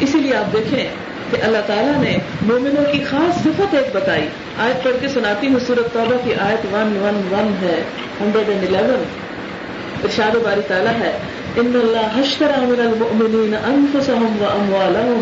[0.00, 0.88] اسی لیے آپ دیکھیں
[1.30, 4.28] کہ اللہ تعالیٰ نے مومنوں کی خاص صفت ایک بتائی۔
[4.58, 7.82] آیت پڑھ کے سناتی ہوں سورت توبہ کی آیت ون ون ون ہے
[8.20, 9.04] ہنڈریڈ اینڈ الیون
[10.04, 11.18] ارشاد باری تعالیٰ ہے،
[11.56, 15.20] ان اللہ حشر من المؤمنین انفسهم واموالهم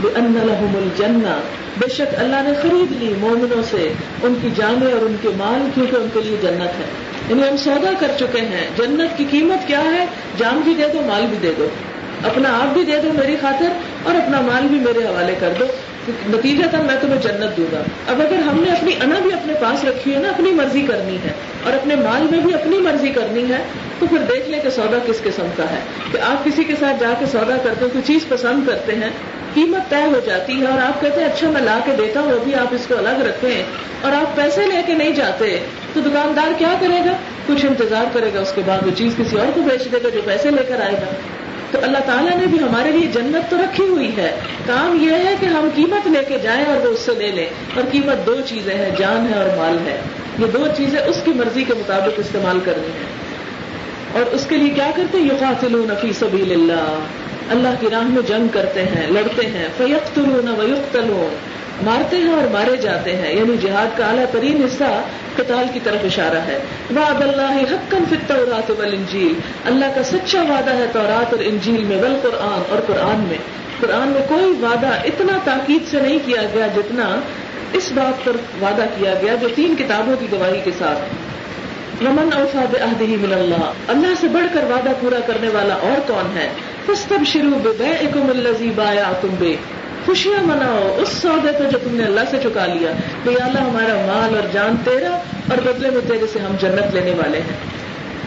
[0.00, 1.40] بان لهم الجنہ۔
[1.78, 3.92] بے شک اللہ نے خرید لی مومنوں سے،
[4.22, 6.84] ان کی جانیں اور ان کے مال، کیونکہ ان کے لیے جنت ہے۔
[7.28, 10.06] یعنی ہم سودا کر چکے ہیں۔ جنت کی قیمت کیا ہے؟
[10.38, 11.68] جان بھی دے دو، مال بھی دے دو۔
[12.24, 13.68] اپنا آپ بھی دے دو میری خاطر
[14.02, 15.64] اور اپنا مال بھی میرے حوالے کر دو۔
[16.08, 19.52] نتیجہ تھا میں تمہیں جنت دوں گا۔ اب اگر ہم نے اپنی انا بھی اپنے
[19.60, 21.32] پاس رکھی ہے نا، اپنی مرضی کرنی ہے
[21.64, 23.58] اور اپنے مال میں بھی اپنی مرضی کرنی ہے،
[23.98, 25.78] تو پھر دیکھ لیں کہ سودا کس قسم کا ہے۔
[26.12, 29.10] کہ آپ کسی کے ساتھ جا کے سودا کرتے ہیں، کوئی چیز پسند کرتے ہیں،
[29.54, 32.32] قیمت طے ہو جاتی ہے اور آپ کہتے ہیں اچھا میں لا کے دیتا ہوں
[32.32, 33.62] ابھی آپ اس کو الگ رکھیں
[34.00, 35.58] اور آپ پیسے لے کے نہیں جاتے،
[35.92, 37.12] تو دکاندار کیا کرے گا؟
[37.46, 40.08] کچھ انتظار کرے گا، اس کے بعد وہ چیز کسی اور کو بیچ دے گا
[40.08, 41.12] جو پیسے لے کر آئے گا۔
[41.70, 44.30] تو اللہ تعالیٰ نے بھی ہمارے لیے جنت تو رکھی ہوئی ہے۔
[44.66, 47.46] کام یہ ہے کہ ہم قیمت لے کے جائیں اور وہ اس سے لے لیں۔
[47.74, 50.00] اور قیمت دو چیزیں ہیں، جان ہے اور مال ہے۔
[50.38, 53.06] یہ دو چیزیں اس کی مرضی کے مطابق استعمال کرنی ہے
[54.12, 56.98] اور اس کے لیے کیا کرتے ہیں؟ یقاتلون فی سبیل اللہ
[57.50, 61.34] اللہ کی راہ میں جنگ کرتے ہیں، لڑتے ہیں۔ فیقتلون ویقتلون۔
[61.82, 65.02] مارتے ہیں اور مارے جاتے ہیں۔ یعنی جہاد کا اعلیٰ ترین حصہ
[65.40, 66.58] قتال کی طرف اشارہ ہے.
[66.96, 69.34] وعد اللہ حقن فی التورات والانجیل.
[69.64, 73.38] اللہ کا سچا وعدہ ہے تورات اور انجیل میں، والقرآن اور قرآن میں.
[73.80, 77.04] قرآن میں کوئی وعدہ اتنا تاکید سے نہیں کیا گیا جتنا
[77.72, 80.98] اس بات پر وعدہ کیا گیا جو تین کتابوں کی گواہی کے ساتھ.
[82.02, 83.64] رمن اوفا بعہدہ من اللہ.
[83.88, 86.48] اللہ سے بڑھ کر وعدہ پورا کرنے والا اور کون ہے؟
[86.86, 89.56] فاستبشروا ببیعکم الذی بایعتم بے
[90.06, 92.92] خوشیاں مناؤ۔ اس سودے کو جو تم نے اللہ سے چکا لیا۔
[93.24, 95.10] کہ اللہ ہمارا مال اور جان تیرا
[95.50, 97.80] اور بدلے میں تیرے سے ہم جنت لینے والے ہیں۔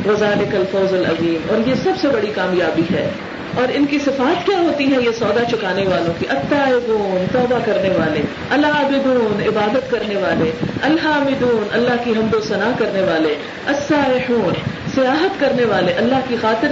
[0.10, 3.10] وزال الفوز العظیم۔ اور یہ سب سے بڑی کامیابی ہے۔
[3.56, 7.90] اور ان کی صفات کیا ہوتی ہیں؟ یہ سودا چکانے والوں کی۔ اتائبون توبہ کرنے
[7.90, 10.52] والے۔ اللہ عبدون عبادت کرنے والے۔
[10.84, 13.36] الحامدون، اللہ کی حمد و ثنا کرنے والے۔
[13.67, 14.54] السائحون۔
[14.95, 16.67] سیاحت کرنے والے، اللہ کی خاطر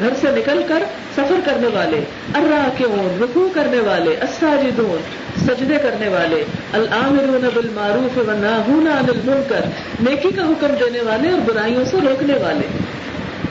[0.00, 0.82] گھر سے نکل کر
[1.14, 2.00] سفر کرنے والے،
[2.34, 5.02] الراکعون، رکوع کرنے والے، الساجدون،
[5.46, 9.64] سجدے کرنے والے العامرون بالمعروف والناہون عن المنکر،
[10.00, 12.66] نیکی کا حکم دینے والے اور برائیوں سے روکنے والے۔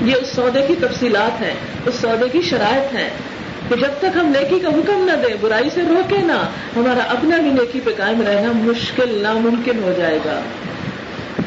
[0.02, 1.54] یہ اس سودے کی تفصیلات ہیں،
[1.86, 3.10] اس سودے کی شرائط ہیں
[3.70, 6.40] کہ جب تک ہم نیکی کا حکم نہ دیں، برائی سے روکے نہ،
[6.76, 10.40] ہمارا اپنا بھی نیکی پہ قائم رہنا مشکل، ناممکن ہو جائے گا۔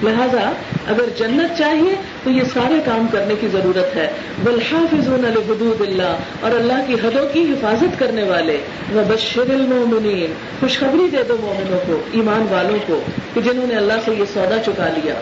[0.03, 0.53] لہذا
[0.87, 1.95] اگر جنت چاہیے
[2.25, 4.11] تو یہ سارے کام کرنے کی ضرورت ہے۔
[4.45, 8.59] بلحافظون حدود اللہ، اور اللہ کی حدوں کی حفاظت کرنے والے۔
[8.93, 13.01] وہ بشر المومنین خوشخبری دے دو مومنوں کو، ایمان والوں کو،
[13.35, 15.15] کہ جنہوں نے اللہ سے یہ سودا چکا لیا۔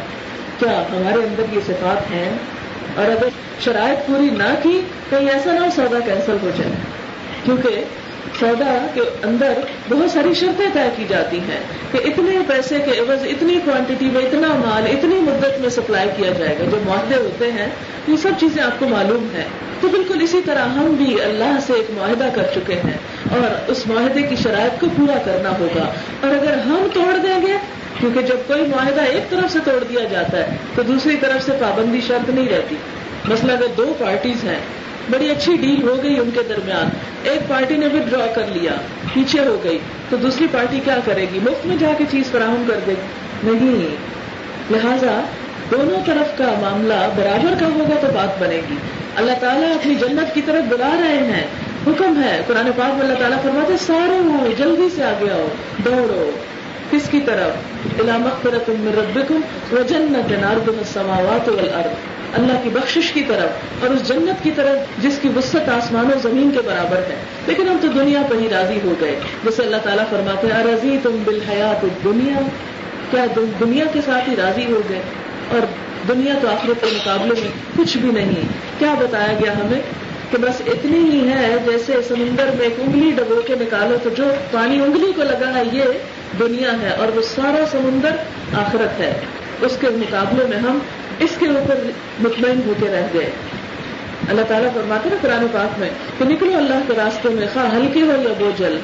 [0.58, 2.32] کیا ہمارے اندر یہ صفات ہیں؟
[2.96, 3.28] اور اگر
[3.60, 6.72] شرائط پوری نہ کی، کہیں ایسا نہ ہو سودا کینسل ہو جائے۔
[7.44, 7.84] کیونکہ
[8.40, 9.52] سودا کے اندر
[9.88, 11.60] بہت ساری شرطیں طے کی جاتی ہیں
[11.92, 16.30] کہ اتنے پیسے کے عوض، اتنی کوانٹٹی میں، اتنا مال، اتنی مدت میں سپلائی کیا
[16.38, 17.66] جائے گا۔ جو معاہدے ہوتے ہیں
[18.08, 19.44] یہ سب چیزیں آپ کو معلوم ہیں۔
[19.80, 22.98] تو بالکل اسی طرح ہم بھی اللہ سے ایک معاہدہ کر چکے ہیں
[23.30, 27.52] اور اس معاہدے کی شرائط کو پورا کرنا ہوگا۔ اور اگر ہم توڑ دیں گے،
[28.00, 31.52] کیونکہ جب کوئی معاہدہ ایک طرف سے توڑ دیا جاتا ہے، تو دوسری طرف سے
[31.52, 32.76] پابندی شرط نہیں رہتی۔
[33.28, 34.58] مسئلہ اگر دو پارٹیز ہیں
[35.10, 36.88] بڑی اچھی ڈیل ہو گئی ان کے درمیان۔
[37.22, 38.72] ایک پارٹی نے بھی ڈرا کر لیا،
[39.14, 39.78] پیچھے ہو گئی۔
[40.10, 42.94] تو دوسری پارٹی کیا کرے گی؟ مفت میں جا کے چیز فراہم کر دے۔
[43.44, 43.96] گی نہیں۔
[44.70, 45.20] لہذا
[45.70, 48.74] دونوں طرف کا معاملہ برابر کا ہوگا تو بات بنے گی۔
[49.16, 51.46] اللہ تعالیٰ اپنی جنت کی طرف بلا رہے ہیں۔
[51.86, 55.48] حکم ہے۔ قرآن پاک میں اللہ تعالیٰ فرماتے سارے ہو جلدی سے آگے آؤ،
[55.84, 56.30] دوڑو۔
[56.90, 57.50] کس کی طرف
[58.00, 58.46] علامت
[59.88, 60.32] جنت
[60.68, 61.92] السماوات والارض
[62.34, 66.18] اللہ کی بخشش کی طرف اور اس جنت کی طرف جس کی وسط آسمان و
[66.22, 67.16] زمین کے برابر ہے۔
[67.46, 70.98] لیکن ہم تو دنیا پہ ہی راضی ہو گئے۔ جیسے اللہ تعالیٰ فرماتے ہیں رضی
[71.02, 72.40] تم بالحیات دنیا
[73.10, 73.26] کیا
[73.60, 75.00] دنیا کے ساتھ ہی راضی ہو گئے؟
[75.50, 75.60] اور
[76.08, 78.34] دنیا تو آخرت کے مقابلے میں کچھ بھی نہیں
[78.78, 79.80] کیا بتایا گیا ہمیں
[80.30, 84.24] کہ بس اتنی ہی ہے جیسے سمندر میں ایک انگلی ڈبو کے نکالو تو جو
[84.50, 85.82] پانی انگلی کو لگا ہے، یہ
[86.38, 88.10] دنیا ہے اور وہ سارا سمندر
[88.58, 89.20] آخرت ہے۔
[89.60, 90.78] اس کے مقابلے میں ہم
[91.18, 91.74] اس کے اوپر
[92.20, 93.30] مطمئن ہو کے رہ گئے۔
[94.28, 98.02] اللہ تعالیٰ فرماتے نا قرآن پاک میں کہ نکلو اللہ کے راستے میں، خواہ ہلکے
[98.02, 98.78] ہو یا بوجھل۔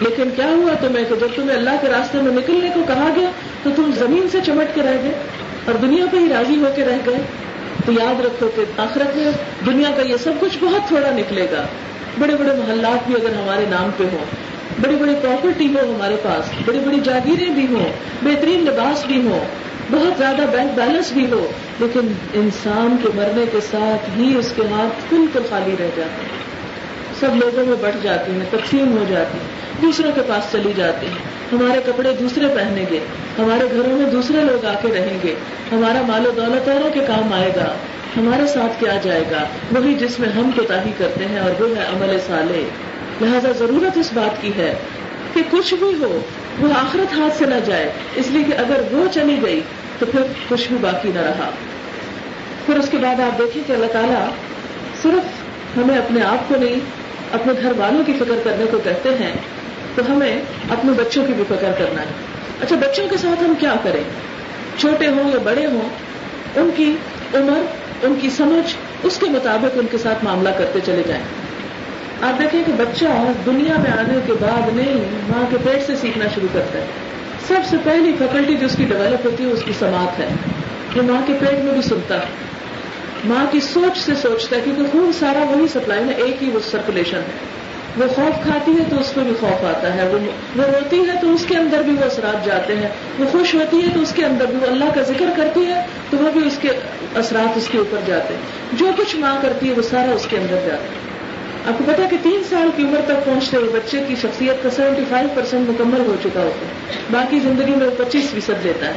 [0.00, 3.30] لیکن کیا ہوا تمہیں کہ جب تمہیں اللہ کے راستے میں نکلنے کو کہا گیا
[3.62, 5.12] تو تم زمین سے چمٹ کے رہ گئے
[5.64, 7.18] اور دنیا پہ ہی راضی ہو کے رہ گئے؟
[7.86, 9.30] تو یاد رکھو کہ آخرت میں
[9.66, 11.62] دنیا کا یہ سب کچھ بہت تھوڑا نکلے گا۔
[12.18, 14.24] بڑے بڑے محلات بھی اگر ہمارے نام پہ ہوں
[14.80, 17.92] بڑی بڑی پراپرٹی ہو ہمارے پاس، بڑی بڑی جاگیریں بھی ہوں،
[18.22, 19.44] بہترین لباس بھی ہوں،
[19.90, 24.62] بہت زیادہ بینک بیلنس بھی ہو، لیکن انسان کے مرنے کے ساتھ ہی اس کے
[24.62, 26.44] ہاتھ بالکل خالی رہ جاتے ہیں۔
[27.20, 31.06] سب لوگوں میں بٹ جاتی ہیں، تقسیم ہو جاتی ہیں، دوسروں کے پاس چلی جاتی
[31.06, 32.98] ہیں۔ ہمارے کپڑے دوسرے پہنیں گے،
[33.38, 35.34] ہمارے گھروں میں دوسرے لوگ آ کے رہیں گے،
[35.72, 37.74] ہمارا مال و دولت اوروں کے کام آئے گا،
[38.16, 41.82] ہمارے ساتھ کیا جائے گا، وہی جس میں ہم کوتا کرتے ہیں اور وہ ہے
[41.82, 42.64] عمل سالے
[43.20, 44.74] لہذا ضرورت اس بات کی ہے
[45.34, 46.20] کہ کچھ بھی ہو،
[46.60, 49.60] وہ آخرت ہاتھ سے نہ جائے۔ اس لیے کہ اگر وہ چلی گئی،
[49.98, 51.50] تو پھر کچھ بھی باقی نہ رہا۔
[52.66, 54.28] پھر اس کے بعد آپ دیکھیں کہ اللہ تعالیٰ
[55.02, 55.22] صرف
[55.76, 56.76] ہمیں اپنے آپ کو نہیں،
[57.32, 59.32] اپنے گھر والوں کی فکر کرنے کو کہتے ہیں۔
[59.94, 62.06] تو ہمیں اپنے بچوں کی بھی فکر کرنا ہے۔
[62.60, 64.02] اچھا بچوں کے ساتھ ہم کیا کریں؟
[64.78, 65.88] چھوٹے ہوں یا بڑے ہوں،
[66.56, 66.96] ان کی
[67.34, 67.60] عمر،
[68.02, 71.22] ان کی سمجھ، اس کے مطابق ان کے ساتھ معاملہ کرتے چلے جائیں۔
[72.22, 73.04] آپ دیکھیں کہ بچہ
[73.46, 74.94] دنیا میں آنے کے بعد نہیں
[75.28, 76.84] ماں کے پیٹ سے سیکھنا شروع کرتا ہے۔
[77.48, 80.28] سب سے پہلی فیکلٹی جو اس کی ڈیولپ ہوتی ہے، اس کی سماعت ہے۔
[80.94, 82.26] یہ ماں کے پیٹ میں بھی سنتا ہے۔
[83.24, 86.58] ماں کی سوچ سے سوچتا ہے کیونکہ خون سارا وہی سپلائی ہے، ایک ہی وہ
[86.70, 87.54] سرکولیشن ہے۔
[87.96, 90.18] وہ خوف کھاتی ہے تو اس پہ بھی خوف آتا ہے۔ وہ
[90.56, 92.88] روتی ہے تو اس کے اندر بھی وہ اثرات جاتے ہیں۔
[93.18, 95.86] وہ خوش ہوتی ہے تو اس کے اندر بھی وہ اللہ کا ذکر کرتی ہے
[96.10, 96.68] تو وہ بھی اس کے
[97.14, 98.40] اثرات اس کے اوپر جاتے ہیں۔
[98.72, 101.13] جو کچھ ماں کرتی ہے، وہ سارا اس کے اندر جاتا ہے۔
[101.66, 104.70] آپ کو پتا کہ تین سال کی عمر تک پہنچتے ہوئے بچے کی شخصیت کا
[104.70, 106.72] سیونٹی فائیو پرسینٹ مکمل ہو چکا ہوتا ہے۔
[107.10, 108.92] باقی زندگی میں وہ پچیس فیصد لیتا ہے۔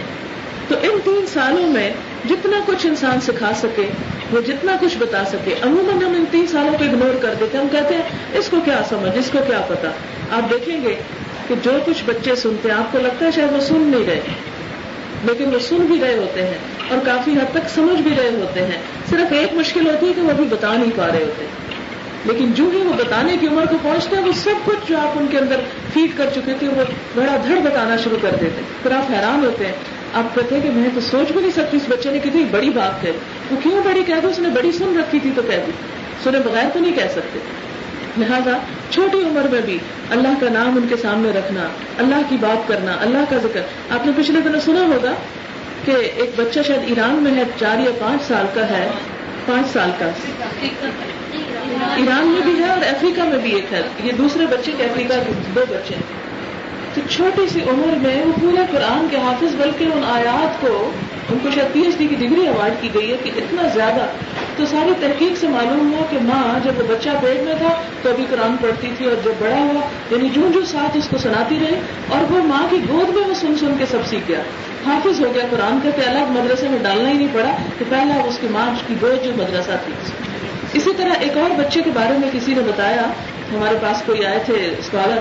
[0.67, 1.93] تو ان تین سالوں میں
[2.29, 3.85] جتنا کچھ انسان سکھا سکے،
[4.31, 7.67] وہ جتنا کچھ بتا سکے، عموماً ہم ان تین سالوں کو اگنور کر دیتے ہم
[7.71, 8.01] کہتے ہیں،
[8.33, 9.87] اس کو کیا سمجھ، اس کو کیا پتا
[10.31, 10.95] آپ دیکھیں گے
[11.47, 14.19] کہ جو کچھ بچے سنتے ہیں، آپ کو لگتا ہے شاید وہ سن نہیں رہے
[15.23, 16.57] لیکن وہ سن بھی رہے ہوتے ہیں
[16.89, 18.77] اور کافی حد تک سمجھ بھی رہے ہوتے ہیں۔
[19.09, 21.45] صرف ایک مشکل ہوتی ہے کہ وہ بھی بتا نہیں پا رہے ہوتے۔
[22.25, 25.11] لیکن جو ہی وہ بتانے کی عمر کو پہنچتے ہیں، وہ سب کچھ جو آپ
[25.15, 25.55] ان کے اندر
[25.93, 26.83] فیڈ کر چکے تھے، وہ
[27.15, 29.73] بڑا دھڑ بتانا شروع کر دیتے پھر آپ حیران ہوتے ہیں۔
[30.13, 32.69] آپ کہتے ہیں کہ میں تو سوچ بھی نہیں سکتی اس بچے نے کتنی بڑی
[32.69, 33.11] بات ہے
[33.51, 35.71] وہ کیوں بڑی کہہ دو؟ اس نے بڑی سن رکھی تھی تو کہہ دی۔
[36.23, 37.39] سنے بغیر تو نہیں کہہ سکتے۔
[38.17, 38.57] لہذا
[38.89, 39.77] چھوٹی عمر میں بھی
[40.09, 41.67] اللہ کا نام ان کے سامنے رکھنا،
[41.97, 45.13] اللہ کی بات کرنا، اللہ کا ذکر۔ آپ نے پچھلے دنوں سنا ہوگا
[45.85, 48.89] کہ ایک بچہ شاید ایران میں ہے، چار یا پانچ سال کا ہے۔
[49.47, 50.05] پانچ سال کا۔
[51.95, 55.13] ایران میں بھی ہے اور افریقہ میں بھی ایک ہے۔ یہ دوسرے بچے کے افریقہ
[55.13, 56.26] کے دو بچے ہیں۔
[56.97, 60.91] تو چھوٹی سی عمر میں وہ پورے قرآن کے حافظ، بلکہ ان آیات کو،
[61.29, 64.05] ان کو شاید پی ایچ ڈی کی ڈگری اوارڈ کی گئی ہے کہ اتنا زیادہ،
[64.57, 68.09] تو ساری تحقیق سے معلوم ہوا کہ ماں جب وہ بچہ پیٹ میں تھا تو
[68.09, 71.57] ابھی قرآن پڑھتی تھی اور جب بڑا ہوا یعنی جو جو ساتھ اس کو سناتی
[71.61, 71.79] رہی
[72.09, 74.39] اور وہ ماں کی گود میں وہ سن سن کے سب سیکھ گیا۔
[74.87, 78.21] حافظ ہو گیا قرآن کا کہ الگ مدرسے میں ڈالنا ہی نہیں پڑا کہ پہلا
[78.25, 79.93] اس کی ماں کی گود جو مدرسہ تھی۔
[80.73, 83.01] اسی طرح ایک اور بچے کے بارے میں کسی نے بتایا،
[83.53, 85.19] ہمارے پاس کوئی آئے تھے اسکالر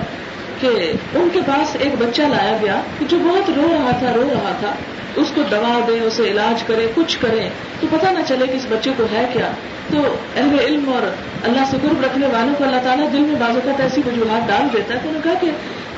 [0.60, 4.52] کہ ان کے پاس ایک بچہ لایا گیا جو بہت رو رہا تھا، رو رہا
[4.60, 4.72] تھا۔
[5.16, 7.50] اس کو دوا دیں اسے علاج کرے، کچھ کریں
[7.80, 9.50] تو پتہ نہ چلے کہ اس بچے کو ہے کیا۔
[9.90, 11.06] تو اہل علم اور
[11.44, 14.68] اللہ سے قرب رکھنے والوں کو اللہ تعالیٰ دل میں بازو کا ایسی وجوہات ڈال
[14.72, 15.50] دیتا ہے تو انہوں نے کہا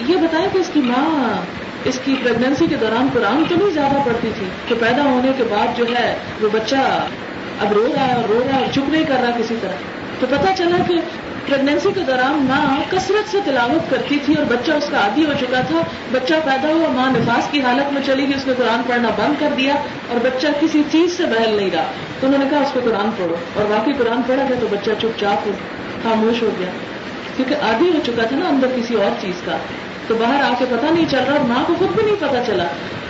[0.05, 1.34] کہ یہ بتائیں کہ اس کی ماں
[1.84, 5.44] اس کی پریگنینسی کے دوران قرآن تو نہیں زیادہ پڑتی تھی کہ پیدا ہونے کے
[5.50, 7.06] بعد جو ہے وہ بچہ
[7.60, 9.72] اب رو رہا ہے اور رو رہا ہے اور چپ نہیں کر رہا کسی طرح۔
[10.20, 10.94] تو پتا چلا کہ
[11.48, 15.32] پریگنینسی کے دوران ماں کثرت سے تلاوت کرتی تھی اور بچہ اس کا عادی ہو
[15.40, 18.80] چکا تھا۔ بچہ پیدا ہوا، ماں نفاس کی حالت میں چلی گئی، اس نے قرآن
[18.86, 19.74] پڑھنا بند کر دیا
[20.08, 21.84] اور بچہ کسی چیز سے بہل نہیں رہا۔
[22.20, 24.90] تو انہوں نے کہا، اس کو قرآن پڑھو۔ اور واقعی قرآن پڑھا گیا تو بچہ
[25.00, 25.52] چپ چاپ ہو،
[26.02, 26.68] خاموش ہو گیا۔
[27.36, 29.56] کیونکہ عادی ہو چکا تھا نا اندر کسی اور چیز کا۔
[30.06, 32.44] تو باہر آ کے پتا نہیں چل رہا اور ماں کو خود بھی نہیں پتا
[32.46, 32.64] چلا۔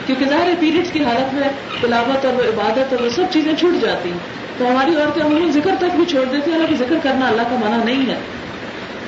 [0.09, 1.49] کیونکہ ظاہر پیریڈس کی حالت میں
[1.81, 4.19] تلاوت اور وہ عبادت اور وہ سب چیزیں چھوٹ جاتی ہیں۔
[4.59, 7.57] تو ہماری عورتیں عموماً ذکر تک بھی چھوڑ دیتی ہیں، حالانکہ ذکر کرنا اللہ کا
[7.65, 8.17] منع نہیں ہے۔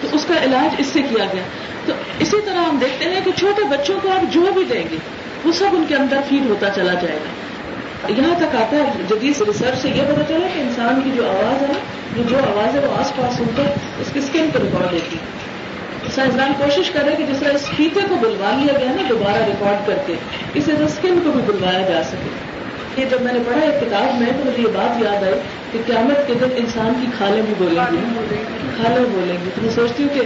[0.00, 1.42] تو اس کا علاج اس سے کیا گیا۔
[1.86, 4.96] تو اسی طرح ہم دیکھتے ہیں کہ چھوٹے بچوں کو آپ جو بھی دیں گے،
[5.44, 7.50] وہ سب ان کے اندر فیڈ ہوتا چلا جائے گا۔
[8.08, 11.62] یہاں تک آتا ہے جدید ریسرچ سے یہ پتا چلا کہ انسان کی جو آواز
[11.62, 13.62] ہے نا جو آواز ہے وہ آس پاس سنتے
[14.00, 15.16] اس کی اسکن پہ ریکارڈ دیتی
[16.14, 19.44] سائنسدان کوشش کر رہے کہ جس طرح اس فیتے کو بلوا لیا گیا نا، دوبارہ
[19.44, 20.14] ریکارڈ کر کے،
[20.54, 22.50] اس طرح اسکن کو بھی بلوایا جا سکے۔
[23.00, 25.34] یہ جب میں نے پڑھا ایک کتاب، میں تو مجھے یہ بات یاد آئی
[25.72, 28.36] کہ قیامت کے دن انسان کی کھالیں بھی بولیں گی
[28.76, 30.20] کھالیں بولیں گی تو میں سوچتی ہوں کہ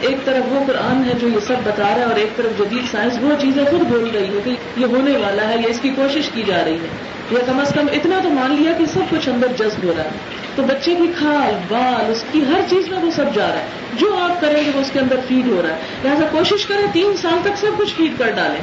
[0.00, 2.92] ایک طرف وہ قرآن ہے جو یہ سب بتا رہا ہے اور ایک طرف جدید
[2.92, 5.88] سائنس، وہ چیزیں خود بول رہی ہے کہ یہ ہونے والا ہے یا اس کی
[5.88, 6.86] کوشش کی جا رہی ہے۔
[7.30, 10.04] یا کم از کم اتنا تو مان لیا کہ سب کچھ اندر جذب ہو رہا
[10.04, 10.08] ہے۔
[10.56, 13.66] تو بچے کی کھال، بال، اس کی ہر چیز میں وہ سب جا رہا ہے۔
[13.98, 16.86] جو آپ کریں گے وہ اس کے اندر فیڈ ہو رہا ہے۔ لہٰذا کوشش کریں
[16.92, 18.60] تین سال تک سب کچھ فیڈ کر ڈالیں۔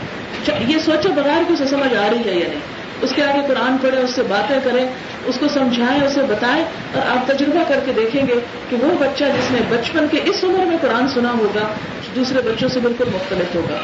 [0.68, 2.60] یہ سوچے بغیر کہ اسے سمجھ آ رہی ہے یا نہیں۔
[3.02, 4.88] اس کے آگے قرآن پڑھیں، اس سے باتیں کریں،
[5.26, 6.64] اس کو سمجھائیں، اسے بتائیں
[6.94, 8.36] اور آپ تجربہ کر کے دیکھیں گے
[8.70, 11.68] کہ وہ بچہ جس نے بچپن کے اس عمر میں قرآن سنا ہوگا،
[12.16, 13.78] دوسرے بچوں سے بالکل مختلف ہوگا۔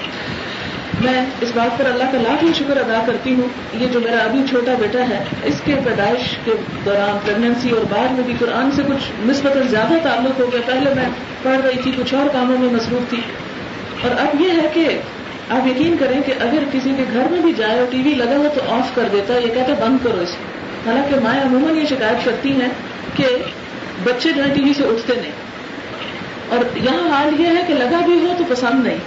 [1.03, 4.17] میں اس بات پر اللہ کا لاکھ ہی شکر ادا کرتی ہوں، یہ جو میرا
[4.23, 6.51] ابھی چھوٹا بیٹا ہے، اس کے پیدائش کے
[6.85, 10.93] دوران پریگنینسی اور بعد میں بھی قرآن سے کچھ نسبت زیادہ تعلق ہو گیا۔ پہلے
[10.93, 11.09] میں
[11.43, 13.21] پڑھ رہی تھی، کچھ اور کاموں میں مصروف تھی۔
[14.01, 14.99] اور اب یہ ہے کہ
[15.49, 18.37] آپ یقین کریں کہ اگر کسی کے گھر میں بھی جائے اور ٹی وی لگا
[18.37, 20.43] ہو تو آف کر دیتا ہے یہ کہتا ہے بند کرو اس کو۔
[20.89, 22.69] حالانکہ مائیں عموماً یہ شکایت کرتی ہیں
[23.15, 23.25] کہ
[24.03, 25.31] بچے جو ہے ٹی وی سے اٹھتے نہیں۔
[26.49, 28.97] اور یہاں حال یہ ہے کہ لگا بھی ہو تو پسند نہیں۔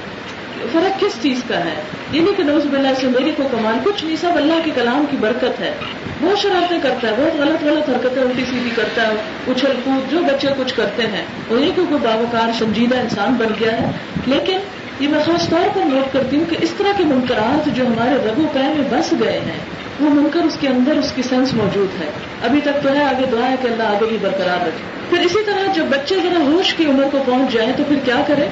[0.73, 4.05] فرق کس چیز کا ہے؟ یہ نہیں کہ نوز بلّہ سے میری کو کمال کچھ
[4.05, 5.75] نہیں، سب اللہ کے کلام کی برکت ہے۔
[6.21, 9.13] بہت شرارتیں کرتا ہے، بہت غلط غلط حرکتیں الٹی سیدھی کرتا ہے،
[9.49, 13.81] اچھل کود، جو بچے کچھ کرتے ہیں۔ وہی کو کوئی باوکار سنجیدہ انسان بن گیا
[13.81, 13.91] ہے۔
[14.27, 14.59] لیکن
[15.01, 18.29] یہ میں خاص طور پر نوٹ کرتی ہوں کہ اس طرح کے منکرات جو ہمارے
[18.29, 19.61] رگو پہ میں بس گئے ہیں،
[20.01, 22.11] وہ منکر اس کے اندر اس کی سینس موجود ہے۔
[22.45, 25.39] ابھی تک تو ہے، آگے دعا ہے کہ اللہ آگے بھی برقرار رکھے۔ پھر اسی
[25.47, 28.49] طرح جب بچے ذرا ہوش کی عمر کو پہنچ جائیں تو پھر کیا کریں؟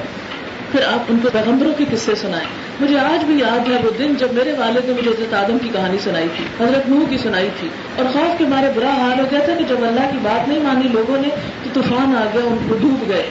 [0.73, 2.47] پھر آپ ان کو پیغمبروں کے قصے سنائیں۔
[2.79, 5.69] مجھے آج بھی یاد ہے وہ دن جب میرے والد نے مجھے حضرت آدم کی
[5.73, 9.25] کہانی سنائی تھی، حضرت نوح کی سنائی تھی۔ اور خوف کے مارے برا حال ہو
[9.31, 11.27] گیا تھا کہ جب اللہ کی بات نہیں مانی لوگوں نے
[11.63, 13.23] تو طوفان آ گیا ان کو ڈوب گئے۔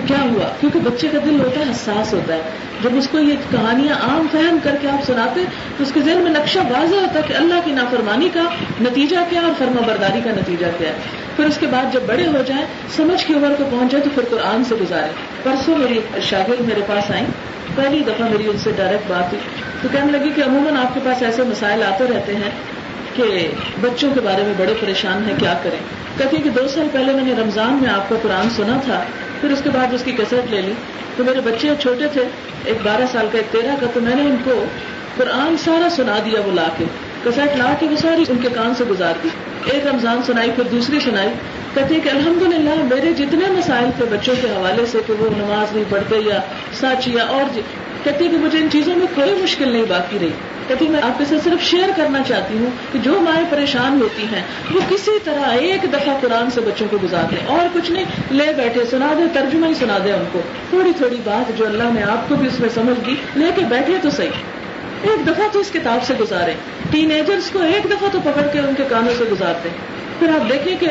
[0.00, 2.40] تو کیا ہوا؟ کیونکہ بچے کا دل ہوتا ہے، حساس ہوتا ہے۔
[2.82, 5.40] جب اس کو یہ کہانیاں عام فہم کر کے آپ سناتے،
[5.76, 8.42] تو اس کے ذہن میں نقشہ واضح ہوتا ہے کہ اللہ کی نافرمانی کا
[8.80, 10.94] نتیجہ کیا اور فرما برداری کا نتیجہ کیا ہے۔
[11.36, 12.64] پھر اس کے بعد جب بڑے ہو جائیں،
[12.96, 15.10] سمجھ کی عمر کو پہنچ جائے تو پھر قرآن سے گزارے۔
[15.42, 17.26] پرسوں میری شاگرد میرے پاس آئیں۔
[17.74, 19.40] پہلی دفعہ میری ان سے ڈائریکٹ بات ہوئی۔
[19.82, 22.50] تو کہنے لگی کہ عموماً آپ کے پاس ایسے مسائل آتے رہتے ہیں
[23.14, 25.78] کہ بچوں کے بارے میں بڑے پریشان ہیں، کیا کریں؟
[26.18, 29.04] کہتی کہ دو سال پہلے میں نے رمضان میں آپ کا قرآن سنا تھا۔
[29.40, 30.72] پھر اس کے بعد اس کی کیسٹ لے لی۔
[31.16, 32.24] تو میرے بچے چھوٹے تھے،
[32.64, 34.64] ایک بارہ سال کا، ایک تیرہ کا، تو میں نے ان کو
[35.16, 36.84] قرآن سارا سنا دیا وہ لا کے۔
[37.24, 39.28] کسٹ لا کے وہ ساری ان کے کان سے گزار دی۔
[39.64, 41.28] ایک رمضان سنائی، پھر دوسری سنائی۔
[41.74, 45.74] کہتے کہ الحمد للہ میرے جتنے مسائل تھے بچوں کے حوالے سے کہ وہ نماز
[45.74, 46.40] نہیں پڑھتے یا
[46.80, 47.60] سچ یا اور جی،
[48.04, 50.30] کہتی کہ مجھے ان چیزوں میں کوئی مشکل نہیں، باقی رہی۔
[50.68, 54.22] کہتی میں آپ کے ساتھ صرف شیئر کرنا چاہتی ہوں کہ جو مائیں پریشان ہوتی
[54.22, 54.42] ہیں،
[54.74, 58.52] وہ کسی طرح ایک دفعہ قرآن سے بچوں کو گزار دیں اور کچھ نہیں، لے
[58.56, 60.40] بیٹھے، سنا دے، ترجمہ ہی سنا دے ان کو۔
[60.70, 63.62] تھوڑی تھوڑی بات جو اللہ نے آپ کو بھی اس میں سمجھ دی، لے کے
[63.68, 64.28] بیٹھے تو صحیح۔
[65.02, 66.52] ایک دفعہ تو اس کتاب سے گزارے۔
[66.90, 69.68] ٹین ایجرس کو ایک دفعہ تو پکڑ کے ان کے کانوں سے گزارتے۔
[70.18, 70.86] پھر آپ دیکھیں کہ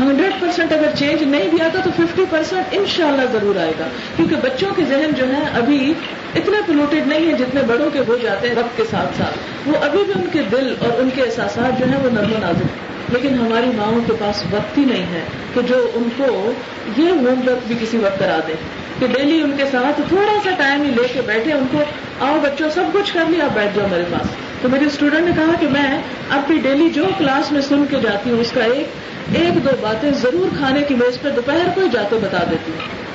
[0.00, 3.72] ہنڈریڈ پرسینٹ اگر چینج نہیں بھی آتا تو ففٹی پرسینٹ ان شاء اللہ ضرور آئے
[3.78, 3.84] گا۔
[4.16, 5.94] کیونکہ بچوں کے ذہن جو ہے ابھی
[6.36, 9.74] اتنے پولوٹیڈ نہیں ہے جتنے بڑوں کے ہو جاتے ہیں وقت کے ساتھ ساتھ۔ وہ
[9.84, 12.66] ابھی بھی ان کے دل اور ان کے احساسات جو ہیں وہ نرم و نازک
[13.12, 15.20] لیکن ہماری ماؤں کے پاس وقت ہی نہیں ہے
[15.54, 16.52] کہ جو ان کو
[16.96, 18.52] یہ ہوم ورک بھی کسی وقت کرا دے۔
[18.98, 21.78] کہ ڈیلی ان کے ساتھ تھوڑا سا ٹائم ہی لے کے بیٹھے، ان کو
[22.20, 24.28] آؤ بچوں، سب کچھ کر لیا آپ بیٹھ جاؤ میرے پاس۔
[24.62, 27.96] تو میری اسٹوڈنٹ نے کہا کہ میں اب بھی ڈیلی جو کلاس میں سن کے
[28.00, 28.86] جاتی ہوں، اس کا ایک
[29.34, 33.05] ایک دو باتیں ضرور کھانے کی میز پہ دوپہر کو ہی جاتے بتا دیتی ہوں۔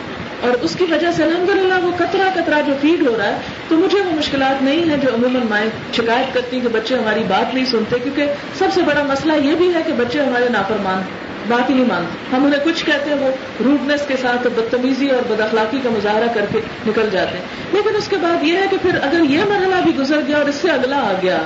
[0.42, 3.78] اور اس کی وجہ سے الحمدللہ وہ کترا کترا جو فیڈ ہو رہا ہے، تو
[3.78, 7.54] مجھے وہ مشکلات نہیں ہے جو عموماً مائیں شکایت کرتی ہیں کہ بچے ہماری بات
[7.54, 8.26] نہیں سنتے، کیونکہ
[8.60, 11.02] سب سے بڑا مسئلہ یہ بھی ہے کہ بچے ہمارے نافرمان
[11.50, 13.28] بات ہی نہیں مانتے۔ ہم انہیں کچھ کہتے ہیں، وہ
[13.64, 17.96] روڈنس کے ساتھ بدتمیزی اور بد اخلاقی کا مظاہرہ کر کے نکل جاتے ہیں۔ لیکن
[17.96, 20.56] اس کے بعد یہ ہے کہ پھر اگر یہ مرحلہ بھی گزر گیا اور اس
[20.56, 21.38] سے اگلا آ گیا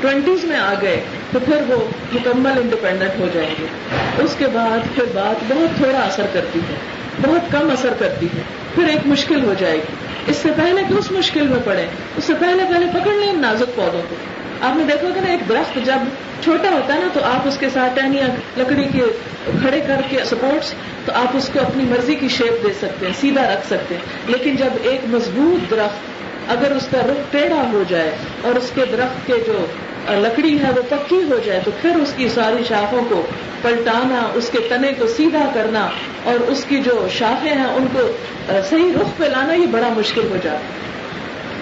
[0.00, 1.00] ٹوینٹیز میں آ گئے،
[1.32, 3.66] تو پھر وہ مکمل انڈیپینڈنٹ ہو جائیں گے۔
[4.22, 8.42] اس کے بعد پھر بات بہت تھوڑا اثر کرتی ہے۔ بہت کم اثر کرتی ہے۔
[8.74, 9.92] پھر ایک مشکل ہو جائے گی۔
[10.26, 13.76] اس سے پہلے کہ اس مشکل میں پڑے، اس سے پہلے پہلے پکڑ لیں نازک
[13.76, 14.16] پودوں کو۔
[14.60, 15.98] آپ نے دیکھو گے نا، ایک درخت جب
[16.44, 19.02] چھوٹا ہوتا ہے نا، تو آپ اس کے ساتھ ٹہنیاں، لکڑی کے
[19.44, 23.12] کھڑے کر کے سپورٹس، تو آپ اس کو اپنی مرضی کی شیپ دے سکتے ہیں،
[23.20, 26.18] سیدھا رکھ سکتے ہیں۔ لیکن جب ایک مضبوط درخت
[26.48, 28.10] اگر اس کا رخ ٹیڑھا ہو جائے
[28.42, 29.66] اور اس کے درخت کے جو
[30.08, 33.26] لکڑی ہے وہ پکی ہو جائے، تو پھر اس کی ساری شاخوں کو
[33.62, 35.88] پلٹانا، اس کے تنے کو سیدھا کرنا
[36.24, 38.00] اور اس کی جو شاخیں ہیں، ان کو
[38.70, 40.58] صحیح رخ پہ لانا یہ بڑا مشکل ہو جاتا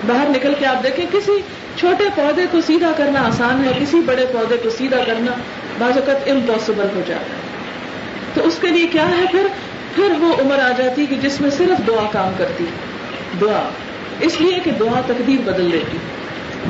[0.07, 1.33] باہر نکل کے آپ دیکھیں، کسی
[1.81, 5.33] چھوٹے پودے کو سیدھا کرنا آسان ہے، کسی بڑے پودے کو سیدھا کرنا
[5.78, 7.47] بعض اوقات امپاسبل ہو جاتا ہے۔
[8.35, 9.47] تو اس کے لیے کیا ہے پھر؟
[9.95, 12.64] پھر وہ عمر آ جاتی کہ جس میں صرف دعا کام کرتی۔
[13.40, 13.69] دعا۔
[14.20, 15.96] اس لیے کہ دعا تقدیر بدل دیتی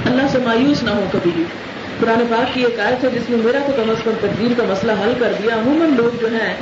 [0.04, 1.44] اللہ سے مایوس نہ ہو کبھی بھی۔
[2.00, 4.62] قرآن پاک کی ایک آیت ہے جس میں میرا تو کم از کم تقدیر کا
[4.68, 6.54] مسئلہ حل کر دیا۔ عموماً لوگ جو ہیں،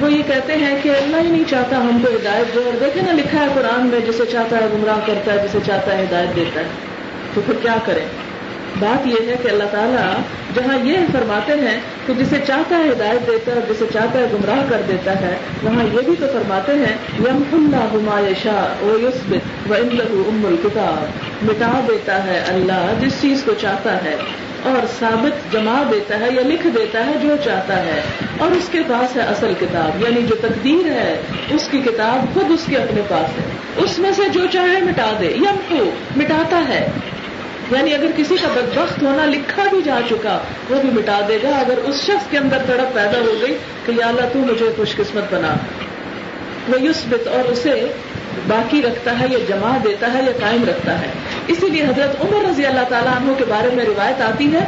[0.00, 3.02] وہ یہ کہتے ہیں کہ اللہ ہی نہیں چاہتا ہم کو ہدایت دے۔ اور دیکھیں
[3.02, 6.36] نا، لکھا ہے قرآن میں، جسے چاہتا ہے گمراہ کرتا ہے، جسے چاہتا ہے ہدایت
[6.36, 6.66] دیتا ہے۔
[7.34, 8.04] تو پھر کیا کریں؟
[8.78, 10.14] بات یہ ہے کہ اللہ تعالیٰ
[10.54, 14.64] جہاں یہ فرماتے ہیں کہ جسے چاہتا ہے ہدایت دیتا ہے، جسے چاہتا ہے گمراہ
[14.70, 19.34] کر دیتا ہے، وہاں یہ بھی تو فرماتے ہیں یم اللہ شاہ و یوسف
[19.70, 24.16] و ام الکتاب۔ مٹا دیتا ہے اللہ جس چیز کو چاہتا ہے
[24.62, 28.00] اور ثابت جما دیتا ہے یا لکھ دیتا ہے جو چاہتا ہے۔
[28.38, 31.20] اور اس کے پاس ہے اصل کتاب یعنی جو تقدیر ہے،
[31.50, 33.44] اس کی کتاب خود اس کے اپنے پاس ہے۔
[33.76, 35.82] اس میں سے جو چاہے مٹا دے یا
[36.16, 36.88] مٹاتا ہے۔
[37.70, 40.38] یعنی اگر کسی کا بدبخت ہونا لکھا بھی جا چکا،
[40.70, 43.92] وہ بھی مٹا دے گا۔ اگر اس شخص کے اندر تڑپ پیدا ہو گئی کہ
[43.92, 45.54] یا اللہ تو مجھے خوش قسمت بنا۔
[46.68, 47.86] وہ یوسبت اور اسے
[48.48, 51.06] باقی رکھتا ہے یا جمع دیتا ہے یا قائم رکھتا ہے۔
[51.48, 54.64] اسی لیے حضرت عمر رضی اللہ تعالیٰ عنہ کے بارے میں روایت آتی ہے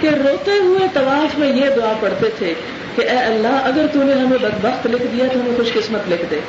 [0.00, 2.54] کہ روتے ہوئے طواف میں یہ دعا پڑھتے تھے
[2.96, 6.24] کہ اے اللہ، اگر تو نے ہمیں بدبخت لکھ دیا تو ہمیں خوش قسمت لکھ
[6.30, 6.40] دے۔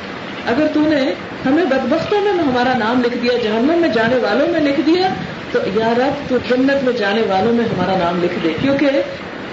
[0.46, 1.12] اگر تو نے
[1.46, 5.08] ہمیں بدبختوں میں ہمارا نام لکھ دیا، جہنم میں جانے والوں میں لکھ دیا،
[5.52, 8.86] تو یا رب، تو جنت میں جانے والوں میں ہمارا نام لکھ دے۔ کیونکہ،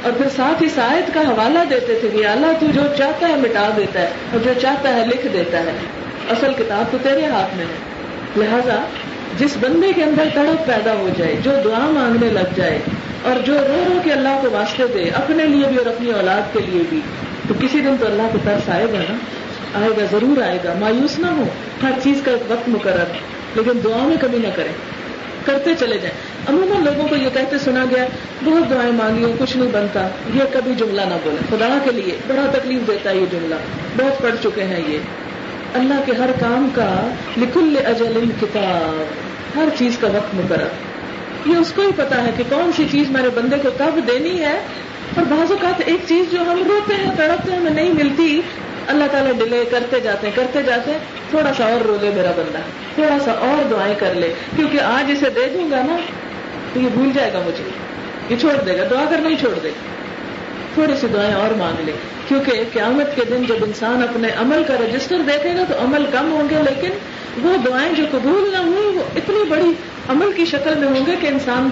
[0.03, 3.35] اور پھر ساتھ ہی شاید کا حوالہ دیتے تھے کہ اللہ، تو جو چاہتا ہے
[3.35, 5.71] مٹا دیتا ہے، اور جو چاہتا ہے لکھ دیتا ہے۔
[6.29, 7.93] اصل کتاب تو تیرے ہاتھ میں ہے۔
[8.37, 8.83] لہذا،
[9.37, 12.79] جس بندے کے اندر تڑپ پیدا ہو جائے، جو دعا مانگنے لگ جائے
[13.23, 16.53] اور جو رو رو کے اللہ کو واسطے دے، اپنے لیے بھی اور اپنی اولاد
[16.53, 16.99] کے لیے بھی۔
[17.47, 19.15] تو کسی دن تو اللہ کو ترس آئے گا نا؟
[19.81, 21.43] آئے گا، ضرور آئے گا۔ مایوس نہ ہو،
[21.83, 23.03] ہر چیز کا ایک وقت مقرر
[23.55, 24.71] لیکن دعا میں کمی نہ کریں۔
[25.45, 26.17] کرتے چلے جائیں۔
[26.49, 28.05] عموماً لوگوں کو یہ کہتے سنا گیا،
[28.43, 32.51] بہت دعائیں مانگی، کچھ نہیں بنتا۔ یہ کبھی جملہ نہ بولے خدا کے لیے بڑا
[32.51, 33.55] تکلیف دیتا ہے یہ جملہ۔
[33.97, 34.97] بہت پڑھ چکے ہیں یہ۔
[35.73, 39.03] اللہ کے ہر کام کا لکل اجل کتاب،
[39.57, 40.92] ہر چیز کا وقت مقرر۔
[41.45, 44.39] یہ اس کو ہی پتا ہے کہ کون سی چیز میرے بندے کو کب دینی
[44.39, 44.59] ہے۔
[45.15, 48.41] اور بعض اوقات ایک چیز جو ہم روتے ہیں، تڑپتے ہیں، ہمیں نہیں ملتی۔
[48.87, 52.31] اللہ تعالیٰ ڈیلے کرتے جاتے ہیں، کرتے جاتے ہیں۔ تھوڑا سا اور رو لے میرا
[52.37, 52.57] بندہ،
[52.95, 55.97] تھوڑا سا اور دعائیں کر لے۔ کیونکہ آج اسے دے دوں گا نا،
[56.73, 57.63] تو یہ بھول جائے گا مجھے۔
[58.29, 59.69] یہ چھوڑ دے گا، دعا کرنا ہی چھوڑ دے۔
[60.73, 61.91] تھوڑی سی دعائیں اور مانگ لے۔
[62.27, 66.31] کیونکہ قیامت کے دن جب انسان اپنے عمل کا رجسٹر دیکھے گا تو عمل کم
[66.31, 66.89] ہوں گے، لیکن
[67.47, 69.73] وہ دعائیں جو قبول نہ ہوئی وہ اتنی بڑی
[70.09, 71.69] عمل کی شکل میں ہوں گے کہ انسان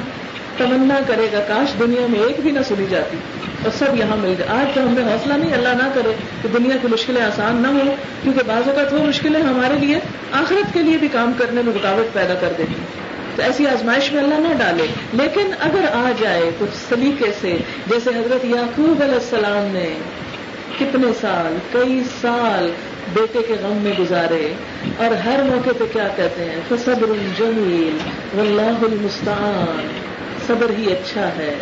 [0.57, 3.17] تمنا کرے گا، کاش دنیا میں ایک بھی نہ سنی جاتی۔
[3.63, 6.11] اور سب یہاں مل جائے۔ آج تو ہمیں حوصلہ نہیں، اللہ نہ کرے
[6.41, 9.99] کہ دنیا کی مشکلیں آسان نہ ہوں، کیونکہ بعض اوقات وہ مشکلیں ہمارے لیے
[10.31, 12.73] آخرت کے لیے بھی کام کرنے میں رکاوٹ پیدا کر دیتی۔
[13.35, 17.57] تو ایسی آزمائش میں اللہ نہ ڈالے۔ لیکن اگر آ جائے کچھ سلیقے سے،
[17.87, 19.93] جیسے حضرت یعقوب علیہ السلام نے
[20.79, 22.71] کتنے سال، کئی سال
[23.13, 24.53] بیٹے کے غم میں گزارے
[24.97, 27.97] اور ہر موقع پہ کیا کہتے ہیں؟ فصبر جمیل،
[28.35, 29.87] واللہ المستعان،
[30.47, 31.55] صبر ہی اچھا ہے